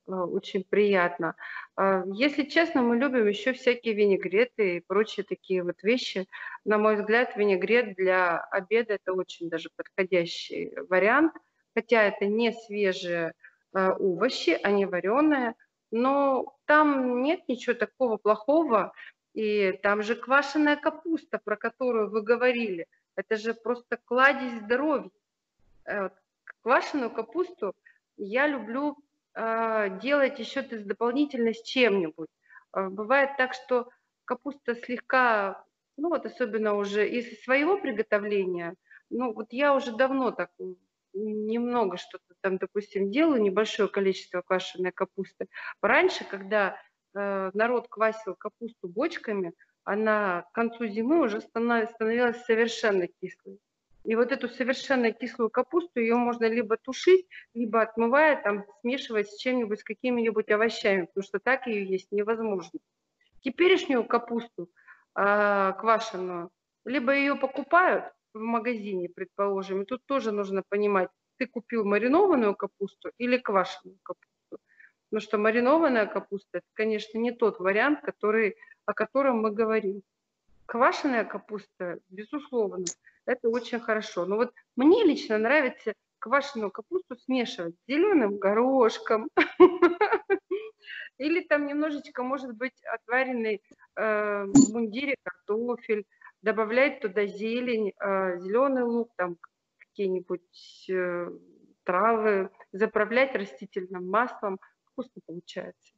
[0.07, 1.35] Э, очень приятно.
[1.75, 6.27] А, если честно, мы любим еще всякие винегреты и прочие такие вот вещи.
[6.65, 11.33] На мой взгляд, винегрет для обеда это очень даже подходящий вариант,
[11.75, 13.33] хотя это не свежие
[13.73, 15.55] э, овощи, они вареные,
[15.91, 18.93] но там нет ничего такого плохого,
[19.33, 25.11] и там же квашеная капуста, про которую вы говорили, это же просто кладезь здоровья.
[25.85, 26.09] Э,
[26.61, 27.75] квашеную капусту
[28.17, 29.06] я люблю а,
[30.01, 32.29] делать еще то дополнительно с чем-нибудь.
[32.71, 33.89] А, бывает так, что
[34.25, 35.63] капуста слегка,
[35.97, 38.75] ну вот особенно уже из своего приготовления,
[39.09, 40.51] ну вот я уже давно так
[41.13, 45.47] немного что-то там, допустим, делаю, небольшое количество квашеной капусты.
[45.81, 46.79] Раньше, когда
[47.15, 53.59] э, народ квасил капусту бочками, она к концу зимы уже становилась совершенно кислой.
[54.07, 59.37] И вот эту совершенно кислую капусту, ее можно либо тушить, либо отмывая, там, смешивать с
[59.37, 62.79] чем-нибудь, с какими-нибудь овощами, потому что так ее есть невозможно.
[63.41, 64.69] Теперешнюю капусту
[65.13, 66.51] э, квашеную,
[66.85, 73.11] либо ее покупают в магазине, предположим, и тут тоже нужно понимать, ты купил маринованную капусту
[73.17, 74.63] или квашеную капусту.
[75.09, 80.01] Потому что маринованная капуста, это, конечно, не тот вариант, который, о котором мы говорим.
[80.65, 82.85] Квашеная капуста, безусловно,
[83.27, 84.25] это очень хорошо.
[84.25, 89.29] Но вот мне лично нравится квашеную капусту смешивать с зеленым горошком.
[91.17, 93.61] Или там немножечко, может быть, отваренный
[93.95, 96.05] э, в мундире картофель,
[96.41, 99.37] добавлять туда зелень, э, зеленый лук, там
[99.77, 101.31] какие-нибудь э,
[101.83, 104.59] травы, заправлять растительным маслом.
[104.85, 105.93] Вкусно получается.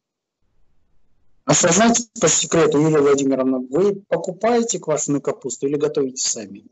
[1.46, 6.66] А знаете по секрету, Юлия Владимировна, вы покупаете квашеную капусту или готовите сами?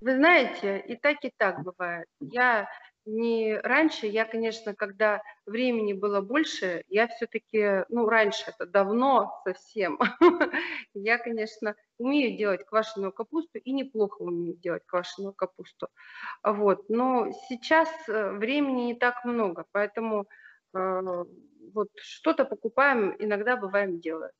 [0.00, 2.06] Вы знаете, и так, и так бывает.
[2.20, 2.68] Я
[3.06, 9.98] не раньше, я, конечно, когда времени было больше, я все-таки, ну, раньше, это давно совсем,
[10.94, 15.88] я, конечно, умею делать квашеную капусту и неплохо умею делать квашеную капусту.
[16.42, 20.26] Вот, но сейчас э, времени не так много, поэтому
[20.74, 21.24] э,
[21.72, 24.32] вот что-то покупаем, иногда бываем делаем.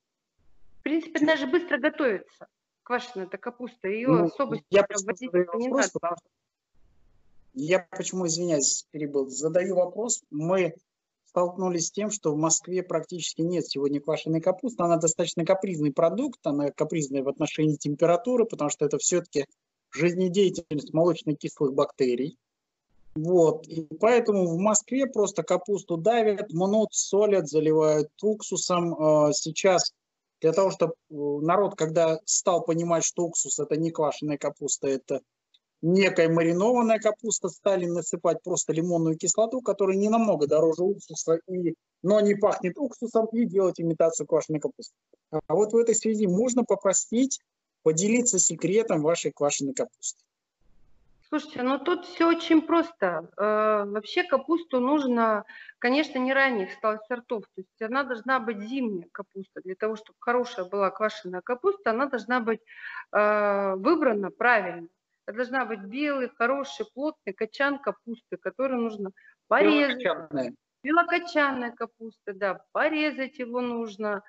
[0.81, 2.49] В принципе, даже быстро готовится
[2.87, 6.17] квашеная эта капуста, ее ну, особо я вводить не вопрос, надо.
[7.53, 10.23] Я почему, извиняюсь, перебыл, задаю вопрос.
[10.31, 10.75] Мы
[11.25, 14.85] столкнулись с тем, что в Москве практически нет сегодня квашеной капусты.
[14.85, 19.47] Она достаточно капризный продукт, она капризная в отношении температуры, потому что это все-таки
[19.91, 22.39] жизнедеятельность молочно-кислых бактерий.
[23.17, 23.67] Вот.
[23.67, 28.95] И поэтому в Москве просто капусту давят, мнут, солят, заливают уксусом.
[28.95, 29.93] А, сейчас
[30.41, 35.21] для того, чтобы э, народ, когда стал понимать, что уксус это не квашеная капуста, это
[35.83, 42.21] некая маринованная капуста, стали насыпать просто лимонную кислоту, которая не намного дороже уксуса, и, но
[42.21, 44.95] не пахнет уксусом, и делать имитацию квашеной капусты.
[45.31, 47.41] А вот в этой связи можно попросить
[47.83, 50.23] поделиться секретом вашей квашеной капусты.
[51.29, 53.29] Слушайте, ну тут все очень просто.
[53.37, 55.45] Э, вообще капусту нужно,
[55.79, 56.71] конечно, не ранних
[57.09, 57.45] сортов.
[57.55, 59.61] То есть она должна быть зимняя капуста.
[59.63, 62.61] Для того, чтобы хорошая была квашеная капуста, она должна быть
[63.13, 64.87] э, выбрана правильно.
[65.27, 69.11] Это должна быть белый, хороший, плотный качан капусты, который нужно
[69.49, 69.99] порезать.
[70.01, 70.55] Белокочанная.
[70.85, 74.23] Белокочанная капуста, да, порезать его нужно.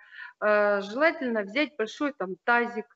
[0.44, 2.88] Э, желательно взять большой там тазик,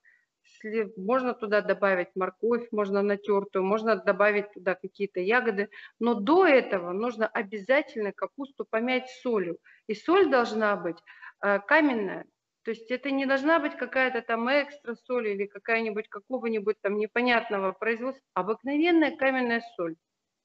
[0.52, 6.92] если можно туда добавить морковь, можно натертую, можно добавить туда какие-то ягоды, но до этого
[6.92, 9.58] нужно обязательно капусту помять солью.
[9.88, 10.98] И соль должна быть
[11.44, 12.26] э, каменная,
[12.64, 17.72] то есть это не должна быть какая-то там экстра соль или какая-нибудь какого-нибудь там непонятного
[17.72, 19.96] производства, обыкновенная каменная соль.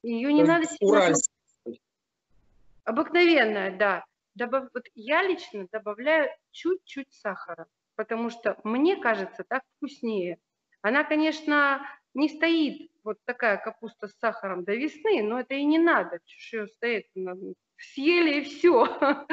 [0.01, 1.13] Ее не надо сильно...
[2.85, 4.05] Обыкновенная, да.
[4.33, 4.69] Добав...
[4.73, 7.67] Вот я лично добавляю чуть-чуть сахара
[7.97, 10.37] потому что мне кажется так вкуснее.
[10.81, 11.81] Она, конечно,
[12.13, 16.57] не стоит вот такая капуста с сахаром до весны, но это и не надо, что
[16.57, 17.07] ее стоит,
[17.77, 18.87] съели и все.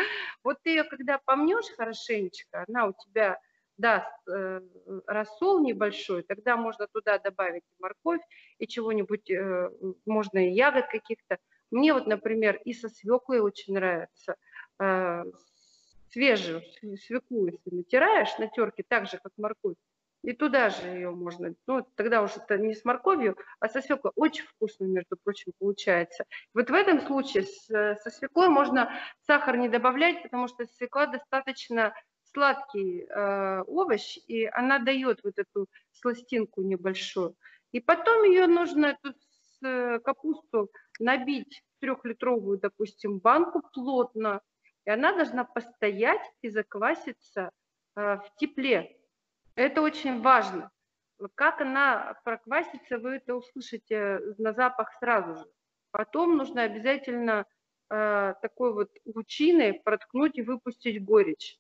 [0.45, 3.39] Вот ты ее когда помнешь хорошенечко, она у тебя
[3.79, 4.61] даст э,
[5.07, 8.21] рассол небольшой, тогда можно туда добавить морковь
[8.59, 9.71] и чего-нибудь, э,
[10.07, 11.39] можно и ягод каких-то.
[11.71, 14.37] Мне вот, например, и со свеклой очень нравится,
[14.79, 15.25] э,
[16.15, 16.63] свежую
[16.97, 19.77] свеклу, если натираешь на терке, так же, как морковь,
[20.23, 24.13] и туда же ее можно, ну, тогда уже это не с морковью, а со свеклой.
[24.17, 26.25] Очень вкусно, между прочим, получается.
[26.55, 28.91] Вот в этом случае с, со свеклой можно
[29.27, 31.93] сахар не добавлять, потому что свекла достаточно
[32.33, 37.35] сладкий э, овощ, и она дает вот эту сластинку небольшую.
[37.73, 44.41] И потом ее нужно, эту с, капусту, набить трехлитровую, допустим, банку плотно,
[44.85, 47.51] и она должна постоять и закваситься
[47.97, 48.97] э, в тепле.
[49.55, 50.71] Это очень важно.
[51.35, 55.47] Как она проквасится, вы это услышите на запах сразу же.
[55.91, 57.47] Потом нужно обязательно
[57.89, 61.59] э, такой вот лучиной проткнуть и выпустить горечь.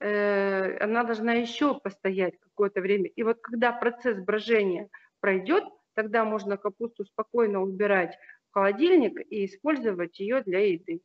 [0.00, 3.08] Э, она должна еще постоять какое-то время.
[3.08, 4.88] И вот когда процесс брожения
[5.20, 5.64] пройдет,
[5.94, 8.18] тогда можно капусту спокойно убирать
[8.50, 11.00] в холодильник и использовать ее для еды.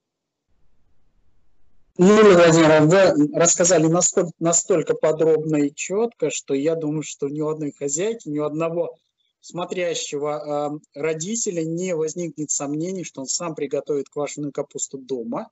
[1.97, 7.49] Юлия Владимировна, вы рассказали настолько, настолько подробно и четко, что я думаю, что ни у
[7.49, 8.97] одной хозяйки, ни у одного
[9.41, 15.49] смотрящего э, родителя не возникнет сомнений, что он сам приготовит квашеную капусту дома.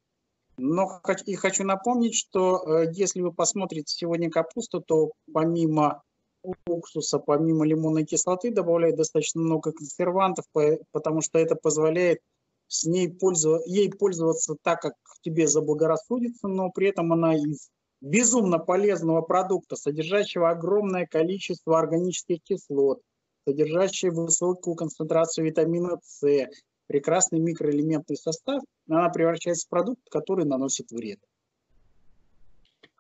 [0.58, 6.04] Но и хочу напомнить, что э, если вы посмотрите сегодня капусту, то помимо
[6.66, 10.46] уксуса, помимо лимонной кислоты добавляют достаточно много консервантов,
[10.92, 12.20] потому что это позволяет
[12.70, 18.60] с ней пользоваться, ей пользоваться так, как тебе заблагорассудится, но при этом она из безумно
[18.60, 23.02] полезного продукта, содержащего огромное количество органических кислот,
[23.46, 26.48] содержащего высокую концентрацию витамина С,
[26.88, 31.20] прекрасный микроэлементный состав, она превращается в продукт, который наносит вред.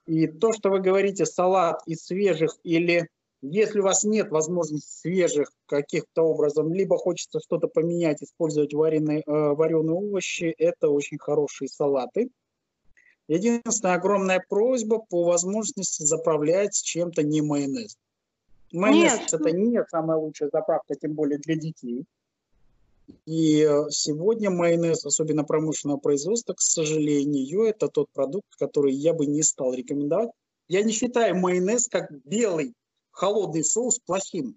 [0.07, 3.07] И то, что вы говорите, салат из свежих или
[3.41, 9.23] если у вас нет возможности свежих каких-то образом, либо хочется что-то поменять, использовать вареные, э,
[9.25, 12.29] вареные овощи, это очень хорошие салаты.
[13.27, 17.97] Единственная огромная просьба по возможности заправлять чем-то не майонез.
[18.73, 19.33] Майонез Нет.
[19.33, 22.05] это не самая лучшая заправка, тем более для детей.
[23.25, 29.25] И э, сегодня майонез, особенно промышленного производства, к сожалению, это тот продукт, который я бы
[29.25, 30.31] не стал рекомендовать.
[30.67, 32.73] Я не считаю майонез как белый
[33.19, 34.55] холодный соус плохим.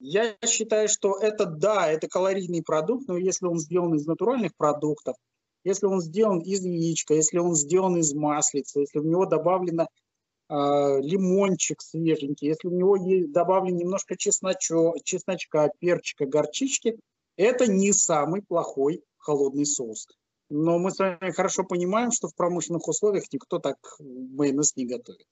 [0.00, 5.16] Я считаю, что это, да, это калорийный продукт, но если он сделан из натуральных продуктов,
[5.62, 10.54] если он сделан из яичка, если он сделан из маслица, если в него добавлено э,
[11.00, 12.98] лимончик свеженький, если в него
[13.28, 16.98] добавлен немножко чесночо, чесночка, перчика, горчички,
[17.36, 20.08] это не самый плохой холодный соус.
[20.50, 25.26] Но мы с вами хорошо понимаем, что в промышленных условиях никто так майонез не готовит.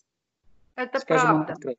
[0.77, 1.75] Это Скажем правда.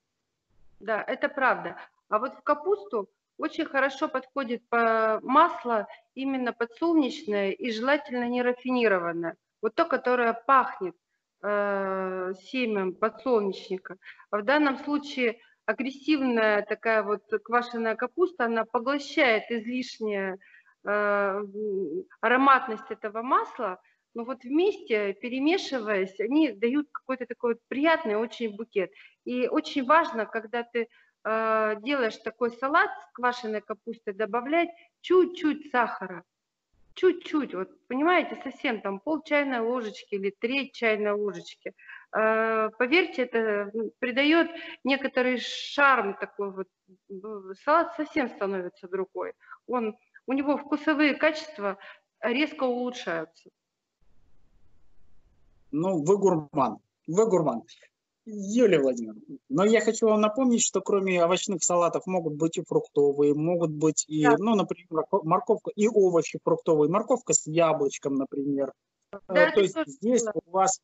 [0.83, 1.77] Да, это правда.
[2.09, 9.37] А вот в капусту очень хорошо подходит масло именно подсолнечное и желательно не рафинированное.
[9.61, 10.95] Вот то, которое пахнет
[11.41, 13.95] э, семем подсолнечника.
[14.29, 20.37] А в данном случае агрессивная такая вот квашеная капуста, она поглощает излишнюю
[20.83, 21.43] э,
[22.19, 23.81] ароматность этого масла,
[24.13, 28.91] но вот вместе, перемешиваясь, они дают какой-то такой вот приятный очень букет.
[29.25, 30.87] И очень важно, когда ты
[31.23, 34.69] э, делаешь такой салат с квашеной капустой, добавлять
[35.01, 36.23] чуть-чуть сахара.
[36.95, 41.73] Чуть-чуть, вот понимаете, совсем там пол чайной ложечки или треть чайной ложечки.
[42.15, 44.51] Э, поверьте, это придает
[44.83, 46.67] некоторый шарм такой вот.
[47.63, 49.33] Салат совсем становится другой.
[49.65, 49.97] Он,
[50.27, 51.79] у него вкусовые качества
[52.21, 53.49] резко улучшаются.
[55.73, 56.77] Ну, вы гурман.
[57.07, 57.63] Вы гурман.
[58.25, 63.33] Юлия Владимировна, но я хочу вам напомнить, что кроме овощных салатов могут быть и фруктовые,
[63.33, 64.35] могут быть и, да.
[64.37, 68.71] ну, например, морковка и овощи фруктовые, морковка с яблочком, например.
[69.27, 70.79] Да, То есть здесь у вас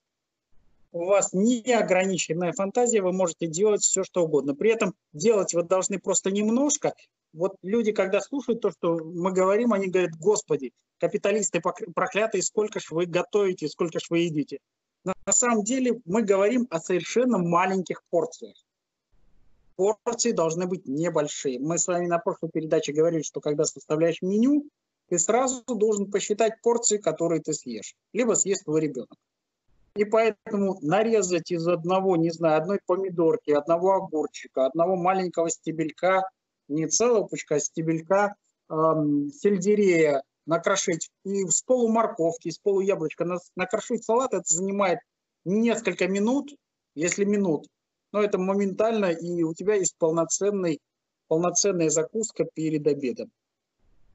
[0.92, 4.56] у вас неограниченная фантазия, вы можете делать все, что угодно.
[4.56, 6.94] При этом делать вы должны просто немножко.
[7.32, 12.90] Вот люди, когда слушают то, что мы говорим, они говорят, господи, капиталисты проклятые, сколько ж
[12.90, 14.60] вы готовите, сколько ж вы едите.
[15.04, 18.56] На самом деле мы говорим о совершенно маленьких порциях.
[19.76, 21.60] Порции должны быть небольшие.
[21.60, 24.66] Мы с вами на прошлой передаче говорили, что когда составляешь меню,
[25.08, 27.96] ты сразу должен посчитать порции, которые ты съешь.
[28.12, 29.16] Либо съест твой ребенок.
[29.96, 36.24] И поэтому нарезать из одного, не знаю, одной помидорки, одного огурчика, одного маленького стебелька,
[36.68, 38.36] не целого пучка, а стебелька,
[38.70, 43.26] эм, сельдерея, накрошить и с полу морковки, с полу яблочка
[43.56, 45.00] накрошить салат, это занимает
[45.46, 46.50] несколько минут,
[46.96, 47.68] если минут,
[48.12, 50.80] но это моментально, и у тебя есть полноценный,
[51.28, 53.30] полноценная закуска перед обедом.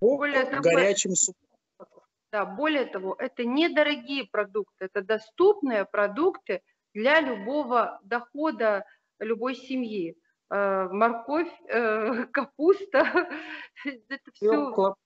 [0.01, 1.41] По более горячим супам.
[2.33, 6.63] Да, более того, это недорогие продукты, это доступные продукты
[6.93, 8.85] для любого дохода
[9.21, 10.17] любой семьи.
[10.51, 13.29] Э, морковь, э, капуста,
[13.85, 14.97] это все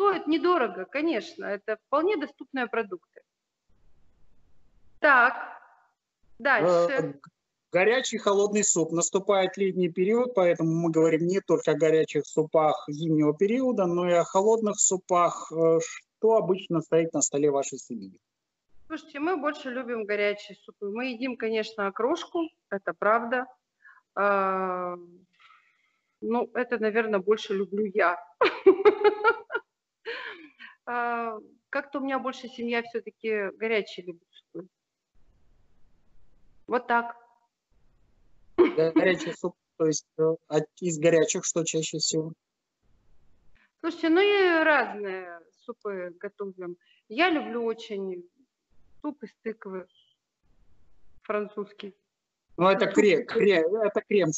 [0.00, 3.20] Стоит недорого, конечно, это вполне доступные продукты.
[4.98, 5.34] Так,
[6.38, 6.90] дальше.
[6.90, 7.12] Э,
[7.70, 8.92] горячий холодный суп.
[8.92, 14.14] Наступает летний период, поэтому мы говорим не только о горячих супах зимнего периода, но и
[14.14, 15.52] о холодных супах.
[15.52, 18.18] Э, что обычно стоит на столе вашей семьи?
[18.86, 20.88] Слушайте, мы больше любим горячие супы.
[20.88, 23.44] Мы едим, конечно, окрошку, это правда.
[24.14, 24.96] А,
[26.22, 28.18] ну, это, наверное, больше люблю я.
[30.92, 31.38] А,
[31.68, 34.66] как-то у меня больше семья все-таки горячие любит супы.
[36.66, 37.16] Вот так.
[38.56, 40.34] Горячий суп, то есть э,
[40.80, 42.32] из горячих что чаще всего?
[43.78, 46.76] Слушайте, ну и разные супы готовим.
[47.08, 48.28] Я люблю очень
[49.00, 49.86] суп из тыквы
[51.22, 51.94] французский.
[52.56, 54.30] Ну это крем, крем, это крем.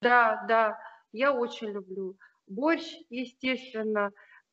[0.00, 0.80] Да, да.
[1.12, 2.16] я очень люблю.
[2.48, 4.10] Борщ, естественно.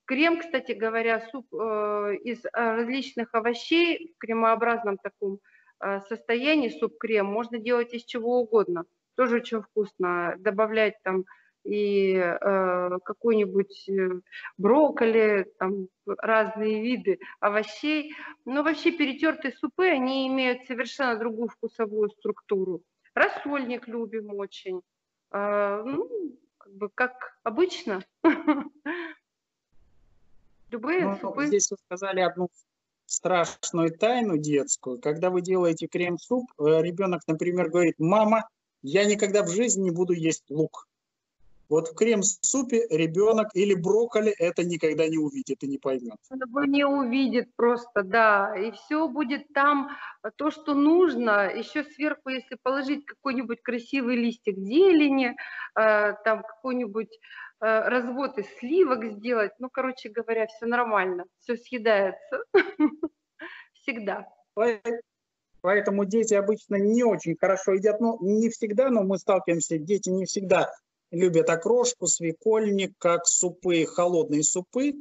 [0.07, 5.39] Крем, кстати говоря, суп э, из э, различных овощей в кремообразном таком
[5.83, 8.85] э, состоянии, суп-крем, можно делать из чего угодно.
[9.15, 10.35] Тоже очень вкусно.
[10.39, 11.25] Добавлять там
[11.65, 13.89] и э, какой-нибудь
[14.57, 18.13] брокколи, там разные виды овощей.
[18.45, 22.81] Но вообще перетертые супы, они имеют совершенно другую вкусовую структуру.
[23.13, 24.79] Рассольник любим очень.
[25.33, 26.09] Э, ну,
[26.57, 28.05] как бы как обычно.
[30.71, 31.47] Любые ну, супы.
[31.47, 32.49] Здесь вы сказали одну
[33.05, 34.99] страшную тайну детскую.
[34.99, 38.47] Когда вы делаете крем-суп, э, ребенок, например, говорит, мама,
[38.81, 40.87] я никогда в жизни не буду есть лук.
[41.69, 46.15] Вот в крем-супе ребенок или брокколи это никогда не увидит и не поймет.
[46.29, 48.55] Он не увидит просто, да.
[48.55, 49.89] И все будет там
[50.23, 51.49] э, то, что нужно.
[51.53, 55.35] Еще сверху, если положить какой-нибудь красивый листик зелени,
[55.75, 57.19] э, там какой-нибудь
[57.59, 62.43] развод из сливок сделать, ну, короче говоря, все нормально, все съедается.
[63.73, 64.27] Всегда.
[65.61, 67.99] Поэтому дети обычно не очень хорошо едят.
[67.99, 70.71] Ну, не всегда, но мы сталкиваемся, дети не всегда
[71.11, 74.93] любят окрошку, свекольник, как супы, холодные супы.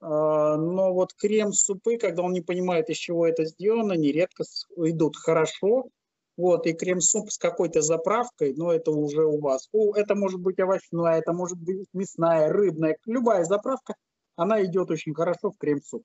[0.00, 4.44] А, но вот крем-супы, когда он не понимает, из чего это сделано, нередко
[4.76, 5.88] идут хорошо.
[6.36, 9.68] Вот, и крем-суп с какой-то заправкой, но это уже у вас.
[9.72, 12.96] О, это может быть овощная, это может быть мясная, рыбная.
[13.06, 13.94] Любая заправка,
[14.34, 16.04] она идет очень хорошо в крем-суп.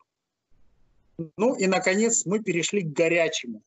[1.36, 3.64] Ну и, наконец, мы перешли к горячему.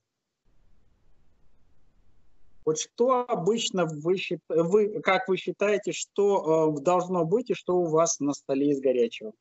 [2.65, 4.17] Вот что обычно вы,
[4.49, 8.81] вы как вы считаете, что э, должно быть и что у вас на столе из
[8.81, 9.33] горячего?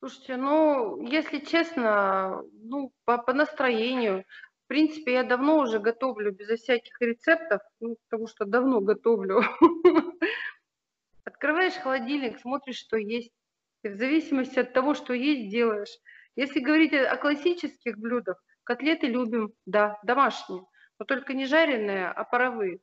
[0.00, 4.24] Слушайте, ну, если честно, ну, по, по настроению,
[4.70, 9.42] в принципе, я давно уже готовлю безо всяких рецептов, ну, потому что давно готовлю.
[11.24, 13.32] Открываешь холодильник, смотришь, что есть.
[13.82, 15.98] И в зависимости от того, что есть, делаешь.
[16.36, 20.62] Если говорить о классических блюдах, котлеты любим, да, домашние
[21.00, 22.78] но только не жареные, а паровые,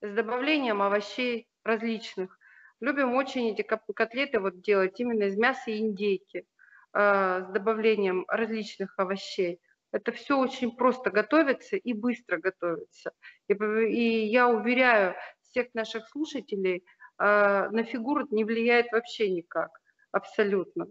[0.00, 2.38] с добавлением овощей различных.
[2.80, 6.46] Любим очень эти котлеты вот делать именно из мяса и индейки
[6.94, 9.60] э, с добавлением различных овощей.
[9.96, 13.12] Это все очень просто готовится и быстро готовится.
[13.48, 16.84] И, и я уверяю всех наших слушателей,
[17.18, 19.70] э, на фигуру не влияет вообще никак,
[20.12, 20.88] абсолютно.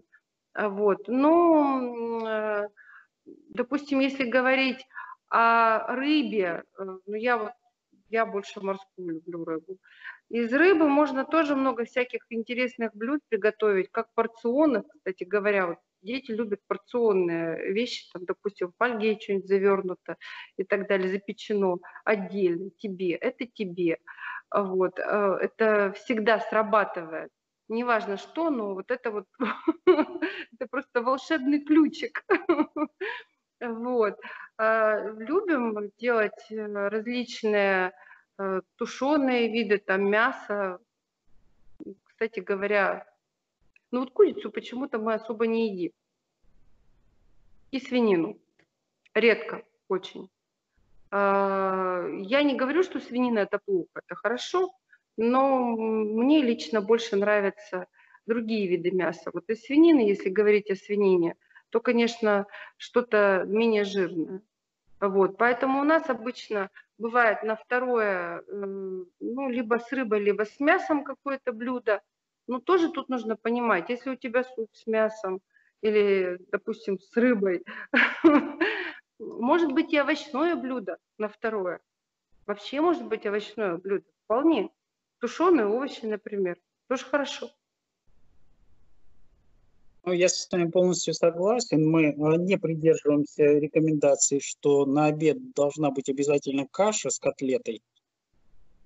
[0.58, 1.06] Вот.
[1.06, 2.68] Ну, э,
[3.24, 4.84] допустим, если говорить
[5.30, 7.52] а рыбе, э, ну я вот,
[8.08, 9.78] я больше морскую люблю рыбу.
[10.30, 16.30] Из рыбы можно тоже много всяких интересных блюд приготовить, как порционных, кстати говоря, вот дети
[16.30, 20.16] любят порционные вещи, там, допустим, в фольге что-нибудь завернуто
[20.56, 23.98] и так далее, запечено отдельно тебе, это тебе.
[24.50, 27.30] Вот, э, это всегда срабатывает.
[27.68, 29.26] Неважно что, но вот это вот,
[29.86, 32.24] это просто волшебный ключик.
[33.58, 34.18] Вот.
[34.58, 37.92] А, любим делать э, различные
[38.38, 40.78] э, тушеные виды, там мясо.
[42.04, 43.06] Кстати говоря,
[43.90, 45.92] ну вот курицу почему-то мы особо не едим.
[47.70, 48.38] И свинину.
[49.14, 50.28] Редко очень.
[51.10, 54.72] А, я не говорю, что свинина это плохо, это хорошо,
[55.16, 57.86] но мне лично больше нравятся
[58.26, 59.30] другие виды мяса.
[59.32, 61.36] Вот из свинины, если говорить о свинине,
[61.70, 64.42] то, конечно, что-то менее жирное.
[65.00, 71.04] Вот, поэтому у нас обычно бывает на второе, ну, либо с рыбой, либо с мясом
[71.04, 72.02] какое-то блюдо.
[72.46, 75.40] Но тоже тут нужно понимать, если у тебя суп с мясом
[75.82, 77.64] или, допустим, с рыбой,
[79.18, 81.80] может быть и овощное блюдо на второе.
[82.46, 84.70] Вообще может быть овощное блюдо, вполне.
[85.18, 87.50] Тушеные овощи, например, тоже хорошо.
[90.04, 91.84] Ну, я с вами полностью согласен.
[91.84, 97.82] Мы э, не придерживаемся рекомендаций, что на обед должна быть обязательно каша с котлетой.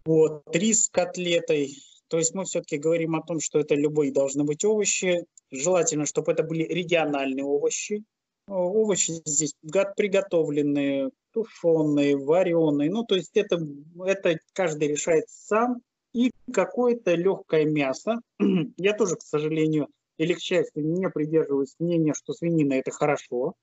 [0.07, 1.77] Вот, рис с котлетой.
[2.11, 5.27] То есть мы все-таки говорим о том, что это любые должны быть овощи.
[5.53, 8.03] Желательно, чтобы это были региональные овощи.
[8.49, 12.91] Овощи здесь приготовленные, тушеные, вареные.
[12.91, 13.65] Ну, то есть это,
[14.05, 15.83] это каждый решает сам.
[16.13, 18.17] И какое-то легкое мясо.
[18.77, 19.87] Я тоже, к сожалению,
[20.19, 23.55] или, к счастью, не придерживаюсь мнения, что свинина– это хорошо.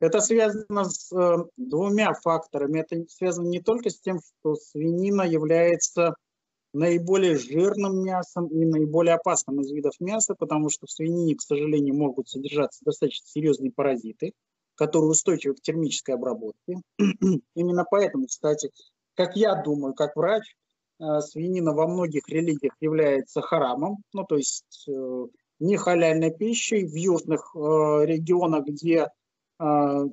[0.00, 2.80] Это связано с э, двумя факторами.
[2.80, 6.16] Это связано не только с тем, что свинина является
[6.72, 11.94] наиболее жирным мясом и наиболее опасным из видов мяса, потому что в свинине, к сожалению,
[11.94, 14.32] могут содержаться достаточно серьезные паразиты,
[14.74, 16.76] которые устойчивы к термической обработке.
[17.54, 18.70] Именно поэтому, кстати,
[19.14, 20.44] как я думаю, как врач,
[21.20, 24.88] свинина во многих религиях является харамом, ну то есть
[25.58, 26.86] не халяльной пищей.
[26.86, 29.08] В южных регионах, где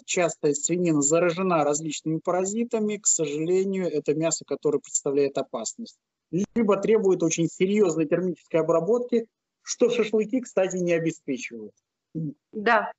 [0.05, 5.97] часто свинина заражена различными паразитами, к сожалению, это мясо, которое представляет опасность.
[6.31, 9.27] Либо требует очень серьезной термической обработки,
[9.61, 11.73] что шашлыки, кстати, не обеспечивают.
[12.51, 12.91] Да,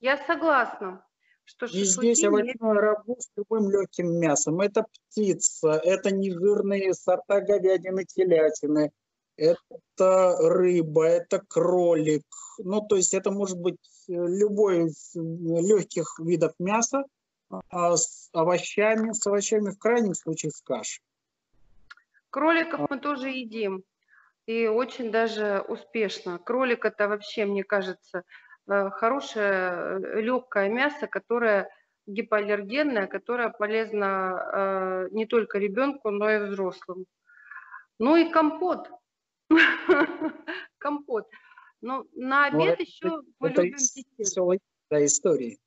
[0.00, 1.04] я согласна.
[1.44, 4.60] Что и здесь овощной рагу с любым легким мясом.
[4.60, 8.92] Это птица, это нежирные сорта говядины, телятины,
[9.36, 12.24] это рыба, это кролик.
[12.58, 13.76] Ну, то есть это может быть
[14.08, 17.04] любой из легких видов мяса
[17.70, 21.02] а с овощами, с овощами в крайнем случае с кашей.
[22.34, 23.82] Кроликов мы тоже едим.
[24.46, 26.38] И очень даже успешно.
[26.38, 28.24] Кролик это вообще, мне кажется,
[28.66, 31.68] Э, хорошее э, легкое мясо, которое
[32.06, 34.08] гипоаллергенное, которое полезно
[34.52, 37.06] э, не только ребенку, но и взрослым.
[37.98, 38.88] Ну и компот.
[40.78, 41.28] Компот.
[41.80, 44.62] Но на ну, обед еще мы любим десерт.
[44.90, 45.58] истории.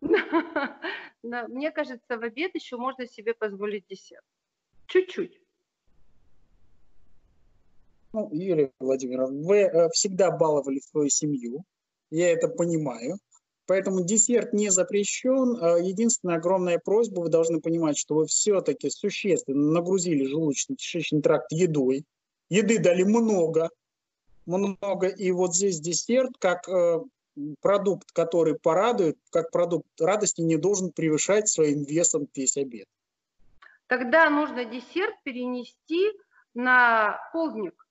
[1.22, 4.24] Мне кажется, в обед еще можно себе позволить десерт.
[4.86, 5.40] Чуть-чуть.
[8.14, 11.64] Ну, Юрий Владимировна, вы всегда баловали свою семью
[12.14, 13.18] я это понимаю.
[13.66, 15.56] Поэтому десерт не запрещен.
[15.60, 22.04] А единственная огромная просьба, вы должны понимать, что вы все-таки существенно нагрузили желудочно-кишечный тракт едой.
[22.50, 23.70] Еды дали много,
[24.46, 25.08] много.
[25.08, 27.00] И вот здесь десерт, как э,
[27.60, 32.86] продукт, который порадует, как продукт радости, не должен превышать своим весом весь обед.
[33.86, 36.12] Тогда нужно десерт перенести
[36.52, 37.83] на полдник.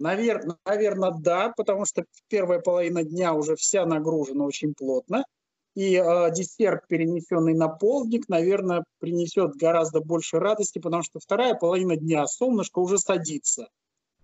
[0.00, 5.24] Наверное, наверное, да, потому что первая половина дня уже вся нагружена очень плотно.
[5.74, 11.96] И э, десерт, перенесенный на полдник, наверное, принесет гораздо больше радости, потому что вторая половина
[11.96, 13.68] дня солнышко уже садится.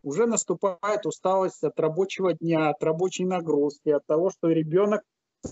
[0.03, 5.03] Уже наступает усталость от рабочего дня, от рабочей нагрузки, от того, что ребенок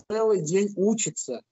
[0.09, 1.43] целый день учится,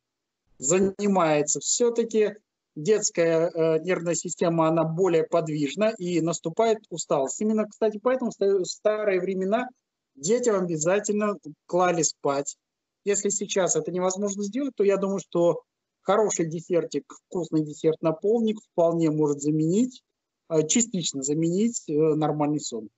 [0.58, 1.60] занимается.
[1.60, 2.36] Все-таки
[2.74, 7.40] детская э, нервная система, она более подвижна и наступает усталость.
[7.40, 9.68] Именно, кстати, поэтому в старые времена
[10.14, 12.56] детям обязательно клали спать.
[13.04, 15.62] Если сейчас это невозможно сделать, то я думаю, что
[16.02, 20.02] хороший десертик, вкусный десерт на полник вполне может заменить,
[20.48, 22.88] э, частично заменить э, нормальный сон.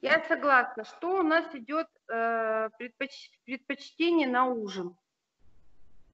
[0.00, 0.84] Я согласна.
[0.84, 3.30] Что у нас идет э, предпоч...
[3.44, 4.96] предпочтение на ужин?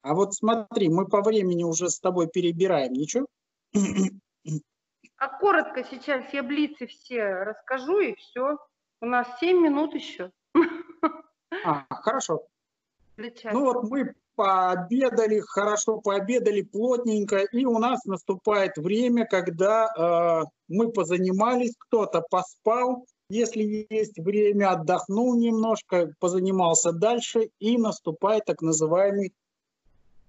[0.04, 3.26] А вот смотри, мы по времени уже с тобой перебираем, ничего?
[5.16, 8.58] А коротко сейчас я блицы все расскажу и все.
[9.00, 10.30] У нас 7 минут еще.
[11.64, 12.42] А, хорошо.
[13.16, 20.90] Ну вот мы пообедали, хорошо пообедали, плотненько, и у нас наступает время, когда э, мы
[20.92, 29.32] позанимались, кто-то поспал, если есть время, отдохнул немножко, позанимался дальше, и наступает так называемый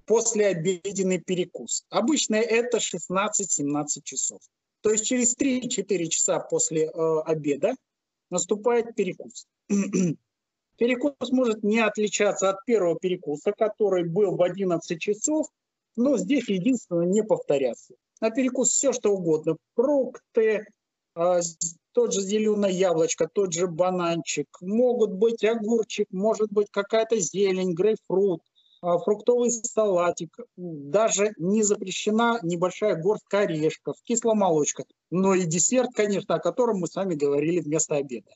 [0.05, 1.85] послеобеденный перекус.
[1.89, 4.41] Обычно это 16-17 часов.
[4.81, 7.75] То есть через 3-4 часа после э, обеда
[8.29, 9.47] наступает перекус.
[10.77, 15.47] перекус может не отличаться от первого перекуса, который был в 11 часов,
[15.95, 17.95] но здесь единственное не повторяться.
[18.21, 19.57] На перекус все что угодно.
[19.75, 20.67] Фрукты,
[21.15, 21.39] э,
[21.93, 28.41] тот же зеленое яблочко, тот же бананчик, могут быть огурчик, может быть какая-то зелень, грейпфрут–
[29.03, 36.79] фруктовый салатик, даже не запрещена небольшая горстка орешков, кисломолочка, но и десерт, конечно, о котором
[36.79, 38.31] мы с вами говорили вместо обеда.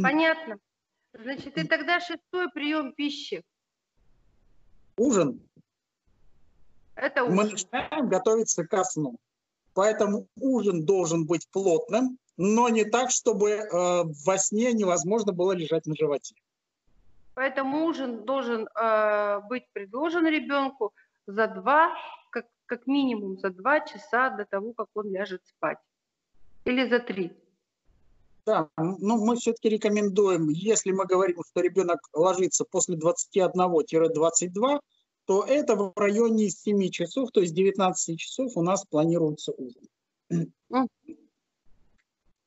[0.00, 0.58] Понятно.
[1.12, 3.42] Значит, и тогда шестой прием пищи.
[4.96, 5.40] Ужин.
[6.94, 7.36] Это ужин.
[7.36, 9.16] Мы начинаем готовиться ко сну.
[9.74, 15.86] Поэтому ужин должен быть плотным, но не так, чтобы э, во сне невозможно было лежать
[15.86, 16.34] на животе.
[17.34, 20.92] Поэтому ужин должен э, быть предложен ребенку
[21.26, 21.94] за два,
[22.30, 25.78] как, как минимум за два часа до того, как он ляжет спать.
[26.64, 27.32] Или за три.
[28.46, 34.80] Да, ну мы все-таки рекомендуем, если мы говорим, что ребенок ложится после 21-22,
[35.26, 40.52] то это в районе 7 часов, то есть 19 часов у нас планируется ужин.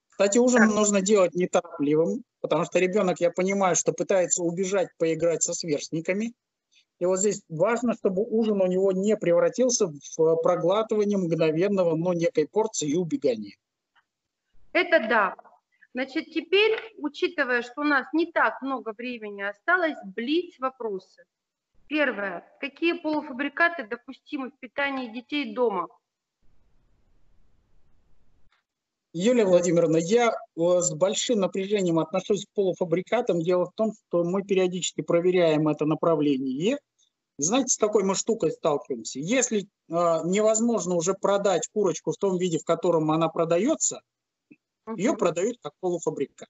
[0.09, 5.53] Кстати, ужин нужно делать неторопливым, потому что ребенок, я понимаю, что пытается убежать, поиграть со
[5.53, 6.33] сверстниками.
[6.99, 12.47] И вот здесь важно, чтобы ужин у него не превратился в проглатывание мгновенного, но некой
[12.47, 13.55] порции и убегания.
[14.73, 15.35] Это да.
[15.93, 21.23] Значит, теперь, учитывая, что у нас не так много времени осталось, блиц вопросы.
[21.87, 22.43] Первое.
[22.59, 25.87] Какие полуфабрикаты допустимы в питании детей дома?
[29.13, 33.41] Юлия Владимировна, я э, с большим напряжением отношусь к полуфабрикатам.
[33.41, 36.79] Дело в том, что мы периодически проверяем это направление.
[37.37, 39.19] Знаете, с такой мы штукой сталкиваемся.
[39.19, 44.01] Если э, невозможно уже продать курочку в том виде, в котором она продается,
[44.87, 44.97] угу.
[44.97, 46.49] ее продают как полуфабрикат.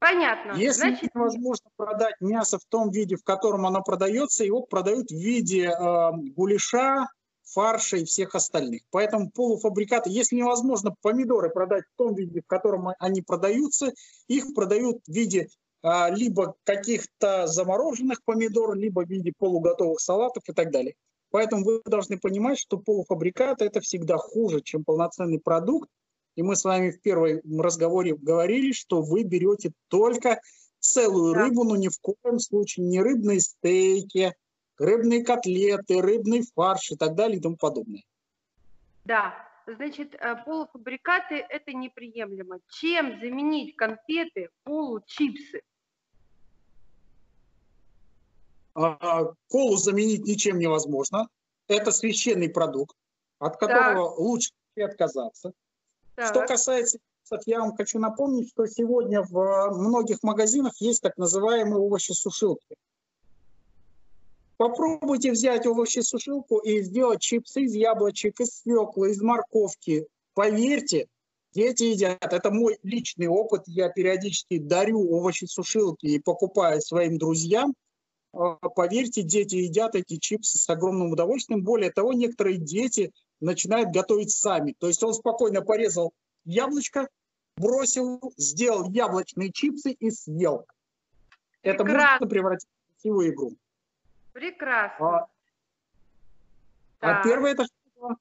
[0.00, 0.52] Понятно.
[0.52, 1.14] Если Значит...
[1.14, 6.10] невозможно продать мясо в том виде, в котором оно продается, его продают в виде э,
[6.34, 7.06] гуляша,
[7.46, 8.82] фарша и всех остальных.
[8.90, 13.92] Поэтому полуфабрикаты, если невозможно помидоры продать в том виде, в котором они продаются,
[14.28, 15.48] их продают в виде
[15.82, 20.94] а, либо каких-то замороженных помидор, либо в виде полуготовых салатов и так далее.
[21.30, 25.88] Поэтому вы должны понимать, что полуфабрикаты это всегда хуже, чем полноценный продукт.
[26.34, 30.40] И мы с вами в первом разговоре говорили, что вы берете только
[30.80, 31.44] целую да.
[31.44, 34.34] рыбу, но ни в коем случае не рыбные стейки,
[34.78, 38.02] рыбные котлеты, рыбный фарш и так далее и тому подобное.
[39.04, 39.34] Да,
[39.66, 42.58] значит, э, полуфабрикаты– это неприемлемо.
[42.68, 45.60] Чем заменить конфеты, получипсы?
[48.74, 51.28] А, колу заменить ничем невозможно.
[51.68, 52.96] Это священный продукт,
[53.38, 54.18] от которого так.
[54.18, 55.52] лучше отказаться.
[56.14, 56.28] Так.
[56.28, 56.98] Что касается
[57.46, 62.76] я вам хочу напомнить, что сегодня в многих магазинах есть так называемые овощи-сушилки.
[64.56, 70.06] Попробуйте взять овощесушилку и сделать чипсы из яблочек, из свеклы, из морковки.
[70.32, 71.08] Поверьте,
[71.52, 72.32] дети едят.
[72.32, 73.62] Это мой личный опыт.
[73.66, 77.74] Я периодически дарю овощесушилки и покупаю своим друзьям.
[78.32, 81.62] А, поверьте, дети едят эти чипсы с огромным удовольствием.
[81.62, 84.74] Более того, некоторые дети начинают готовить сами.
[84.78, 86.12] То есть он спокойно порезал
[86.46, 87.08] яблочко,
[87.58, 90.66] бросил, сделал яблочные чипсы и съел.
[91.60, 93.52] Это можно превратить в красивую игру.
[94.36, 95.28] Прекрасно.
[97.00, 98.16] А, а первое это что?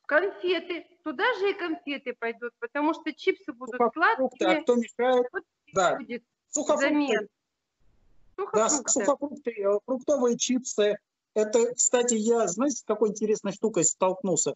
[0.06, 0.86] Конфеты.
[1.04, 4.47] Туда же и конфеты пойдут, потому что чипсы будут сладкие.
[4.47, 5.26] А кто мешает?
[5.32, 5.43] Вот
[5.74, 5.95] да.
[5.95, 7.30] Будет сухофрукты.
[8.36, 8.60] Сухофрукты.
[8.60, 10.97] Да, сухофрукты, э, фруктовые чипсы.
[11.34, 14.54] Это, кстати, я, знаете, с какой интересной штукой столкнулся?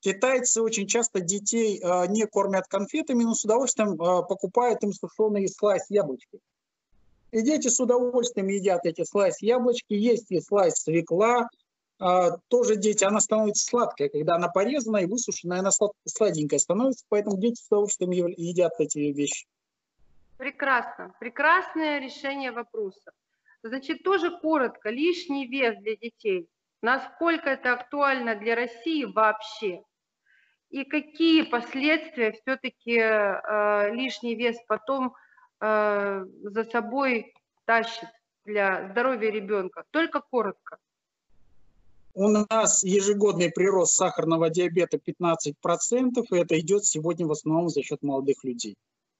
[0.00, 5.46] Китайцы очень часто детей э, не кормят конфетами, но с удовольствием э, покупают им сушеные
[5.46, 6.40] слайс яблочки.
[7.32, 11.48] И дети с удовольствием едят эти слайс яблочки, есть и слайс свекла,
[11.98, 17.38] а, тоже дети, она становится сладкая, когда она порезана и высушенная, она сладенькая становится, поэтому
[17.38, 19.46] дети с удовольствием едят эти вещи.
[20.36, 23.12] Прекрасно, прекрасное решение вопроса.
[23.62, 26.48] Значит, тоже коротко, лишний вес для детей.
[26.82, 29.82] Насколько это актуально для России вообще?
[30.68, 35.14] И какие последствия все-таки э, лишний вес потом
[35.60, 37.34] за собой
[37.64, 38.08] тащит
[38.44, 39.84] для здоровья ребенка?
[39.90, 40.78] Только коротко.
[42.14, 48.02] У нас ежегодный прирост сахарного диабета 15%, и это идет сегодня в основном за счет
[48.02, 48.74] молодых людей.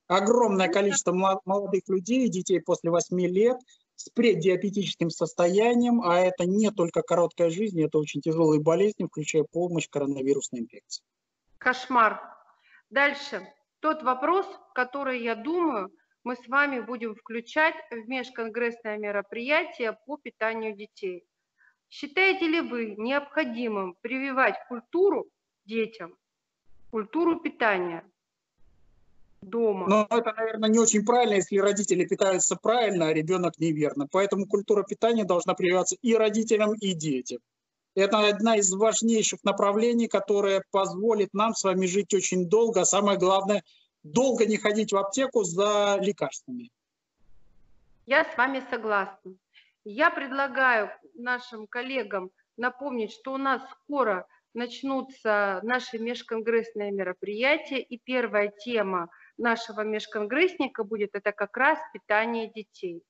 [0.06, 1.12] Огромное количество
[1.44, 3.58] молодых людей, детей после 8 лет
[3.96, 9.88] с преддиабетическим состоянием, а это не только короткая жизнь, это очень тяжелые болезни, включая помощь
[9.90, 11.02] коронавирусной инфекции.
[11.58, 12.22] Кошмар.
[12.88, 13.46] Дальше.
[13.80, 15.90] Тот вопрос, который, я думаю,
[16.26, 21.24] мы с вами будем включать в межконгрессное мероприятие по питанию детей.
[21.88, 25.28] Считаете ли вы необходимым прививать культуру
[25.66, 26.16] детям,
[26.90, 28.02] культуру питания
[29.40, 29.86] дома?
[29.86, 34.08] Но это, наверное, не очень правильно, если родители питаются правильно, а ребенок неверно.
[34.10, 37.38] Поэтому культура питания должна прививаться и родителям, и детям.
[37.94, 43.16] Это одна из важнейших направлений, которая позволит нам с вами жить очень долго, а самое
[43.16, 43.62] главное–
[44.12, 46.70] долго не ходить в аптеку за лекарствами.
[48.06, 49.34] Я с вами согласна.
[49.84, 58.48] Я предлагаю нашим коллегам напомнить, что у нас скоро начнутся наши межконгрессные мероприятия, и первая
[58.48, 63.02] тема нашего межконгрессника будет это как раз питание детей.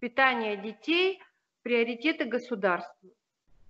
[0.00, 1.22] Питание детей–
[1.62, 3.10] приоритеты государства.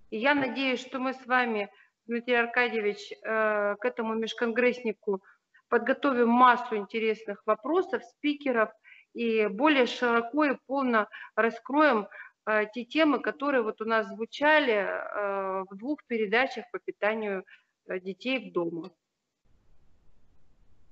[0.09, 1.69] И я надеюсь, что мы с вами,
[2.07, 5.21] Дмитрий Аркадьевич, э, к этому межконгресснику–
[5.69, 8.69] подготовим массу интересных вопросов, спикеров
[9.13, 12.07] и более широко и полно раскроем
[12.45, 17.43] э, те темы, которые вот у нас звучали э, в двух передачах по питанию
[17.87, 18.91] э, детей в дома.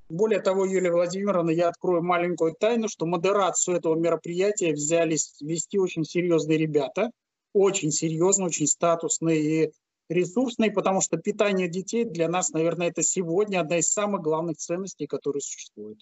[0.09, 6.03] Более того, Юлия Владимировна, я открою маленькую тайну, что модерацию этого мероприятия взялись вести очень
[6.03, 7.09] серьезные ребята,
[7.53, 9.73] очень серьезные, очень статусные и
[10.13, 15.07] ресурсной, потому что питание детей для нас, наверное, это сегодня одна из самых главных ценностей,
[15.07, 15.99] которые существуют.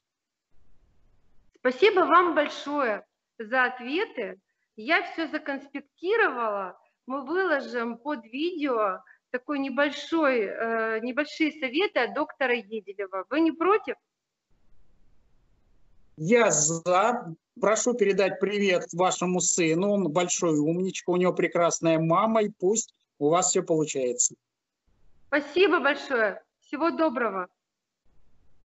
[1.57, 3.05] Спасибо вам большое
[3.37, 4.39] за ответы.
[4.75, 8.99] Я все законспектировала, мы выложим под видео
[9.31, 13.25] такой небольшой, э, небольшие советы от доктора Еделева.
[13.29, 13.95] Вы не против?
[16.17, 17.35] Я за.
[17.59, 19.91] Прошу передать привет вашему сыну.
[19.91, 24.35] Он большой умничка, у него прекрасная мама, и пусть у вас все получается.
[25.27, 26.43] Спасибо большое.
[26.59, 27.47] Всего доброго.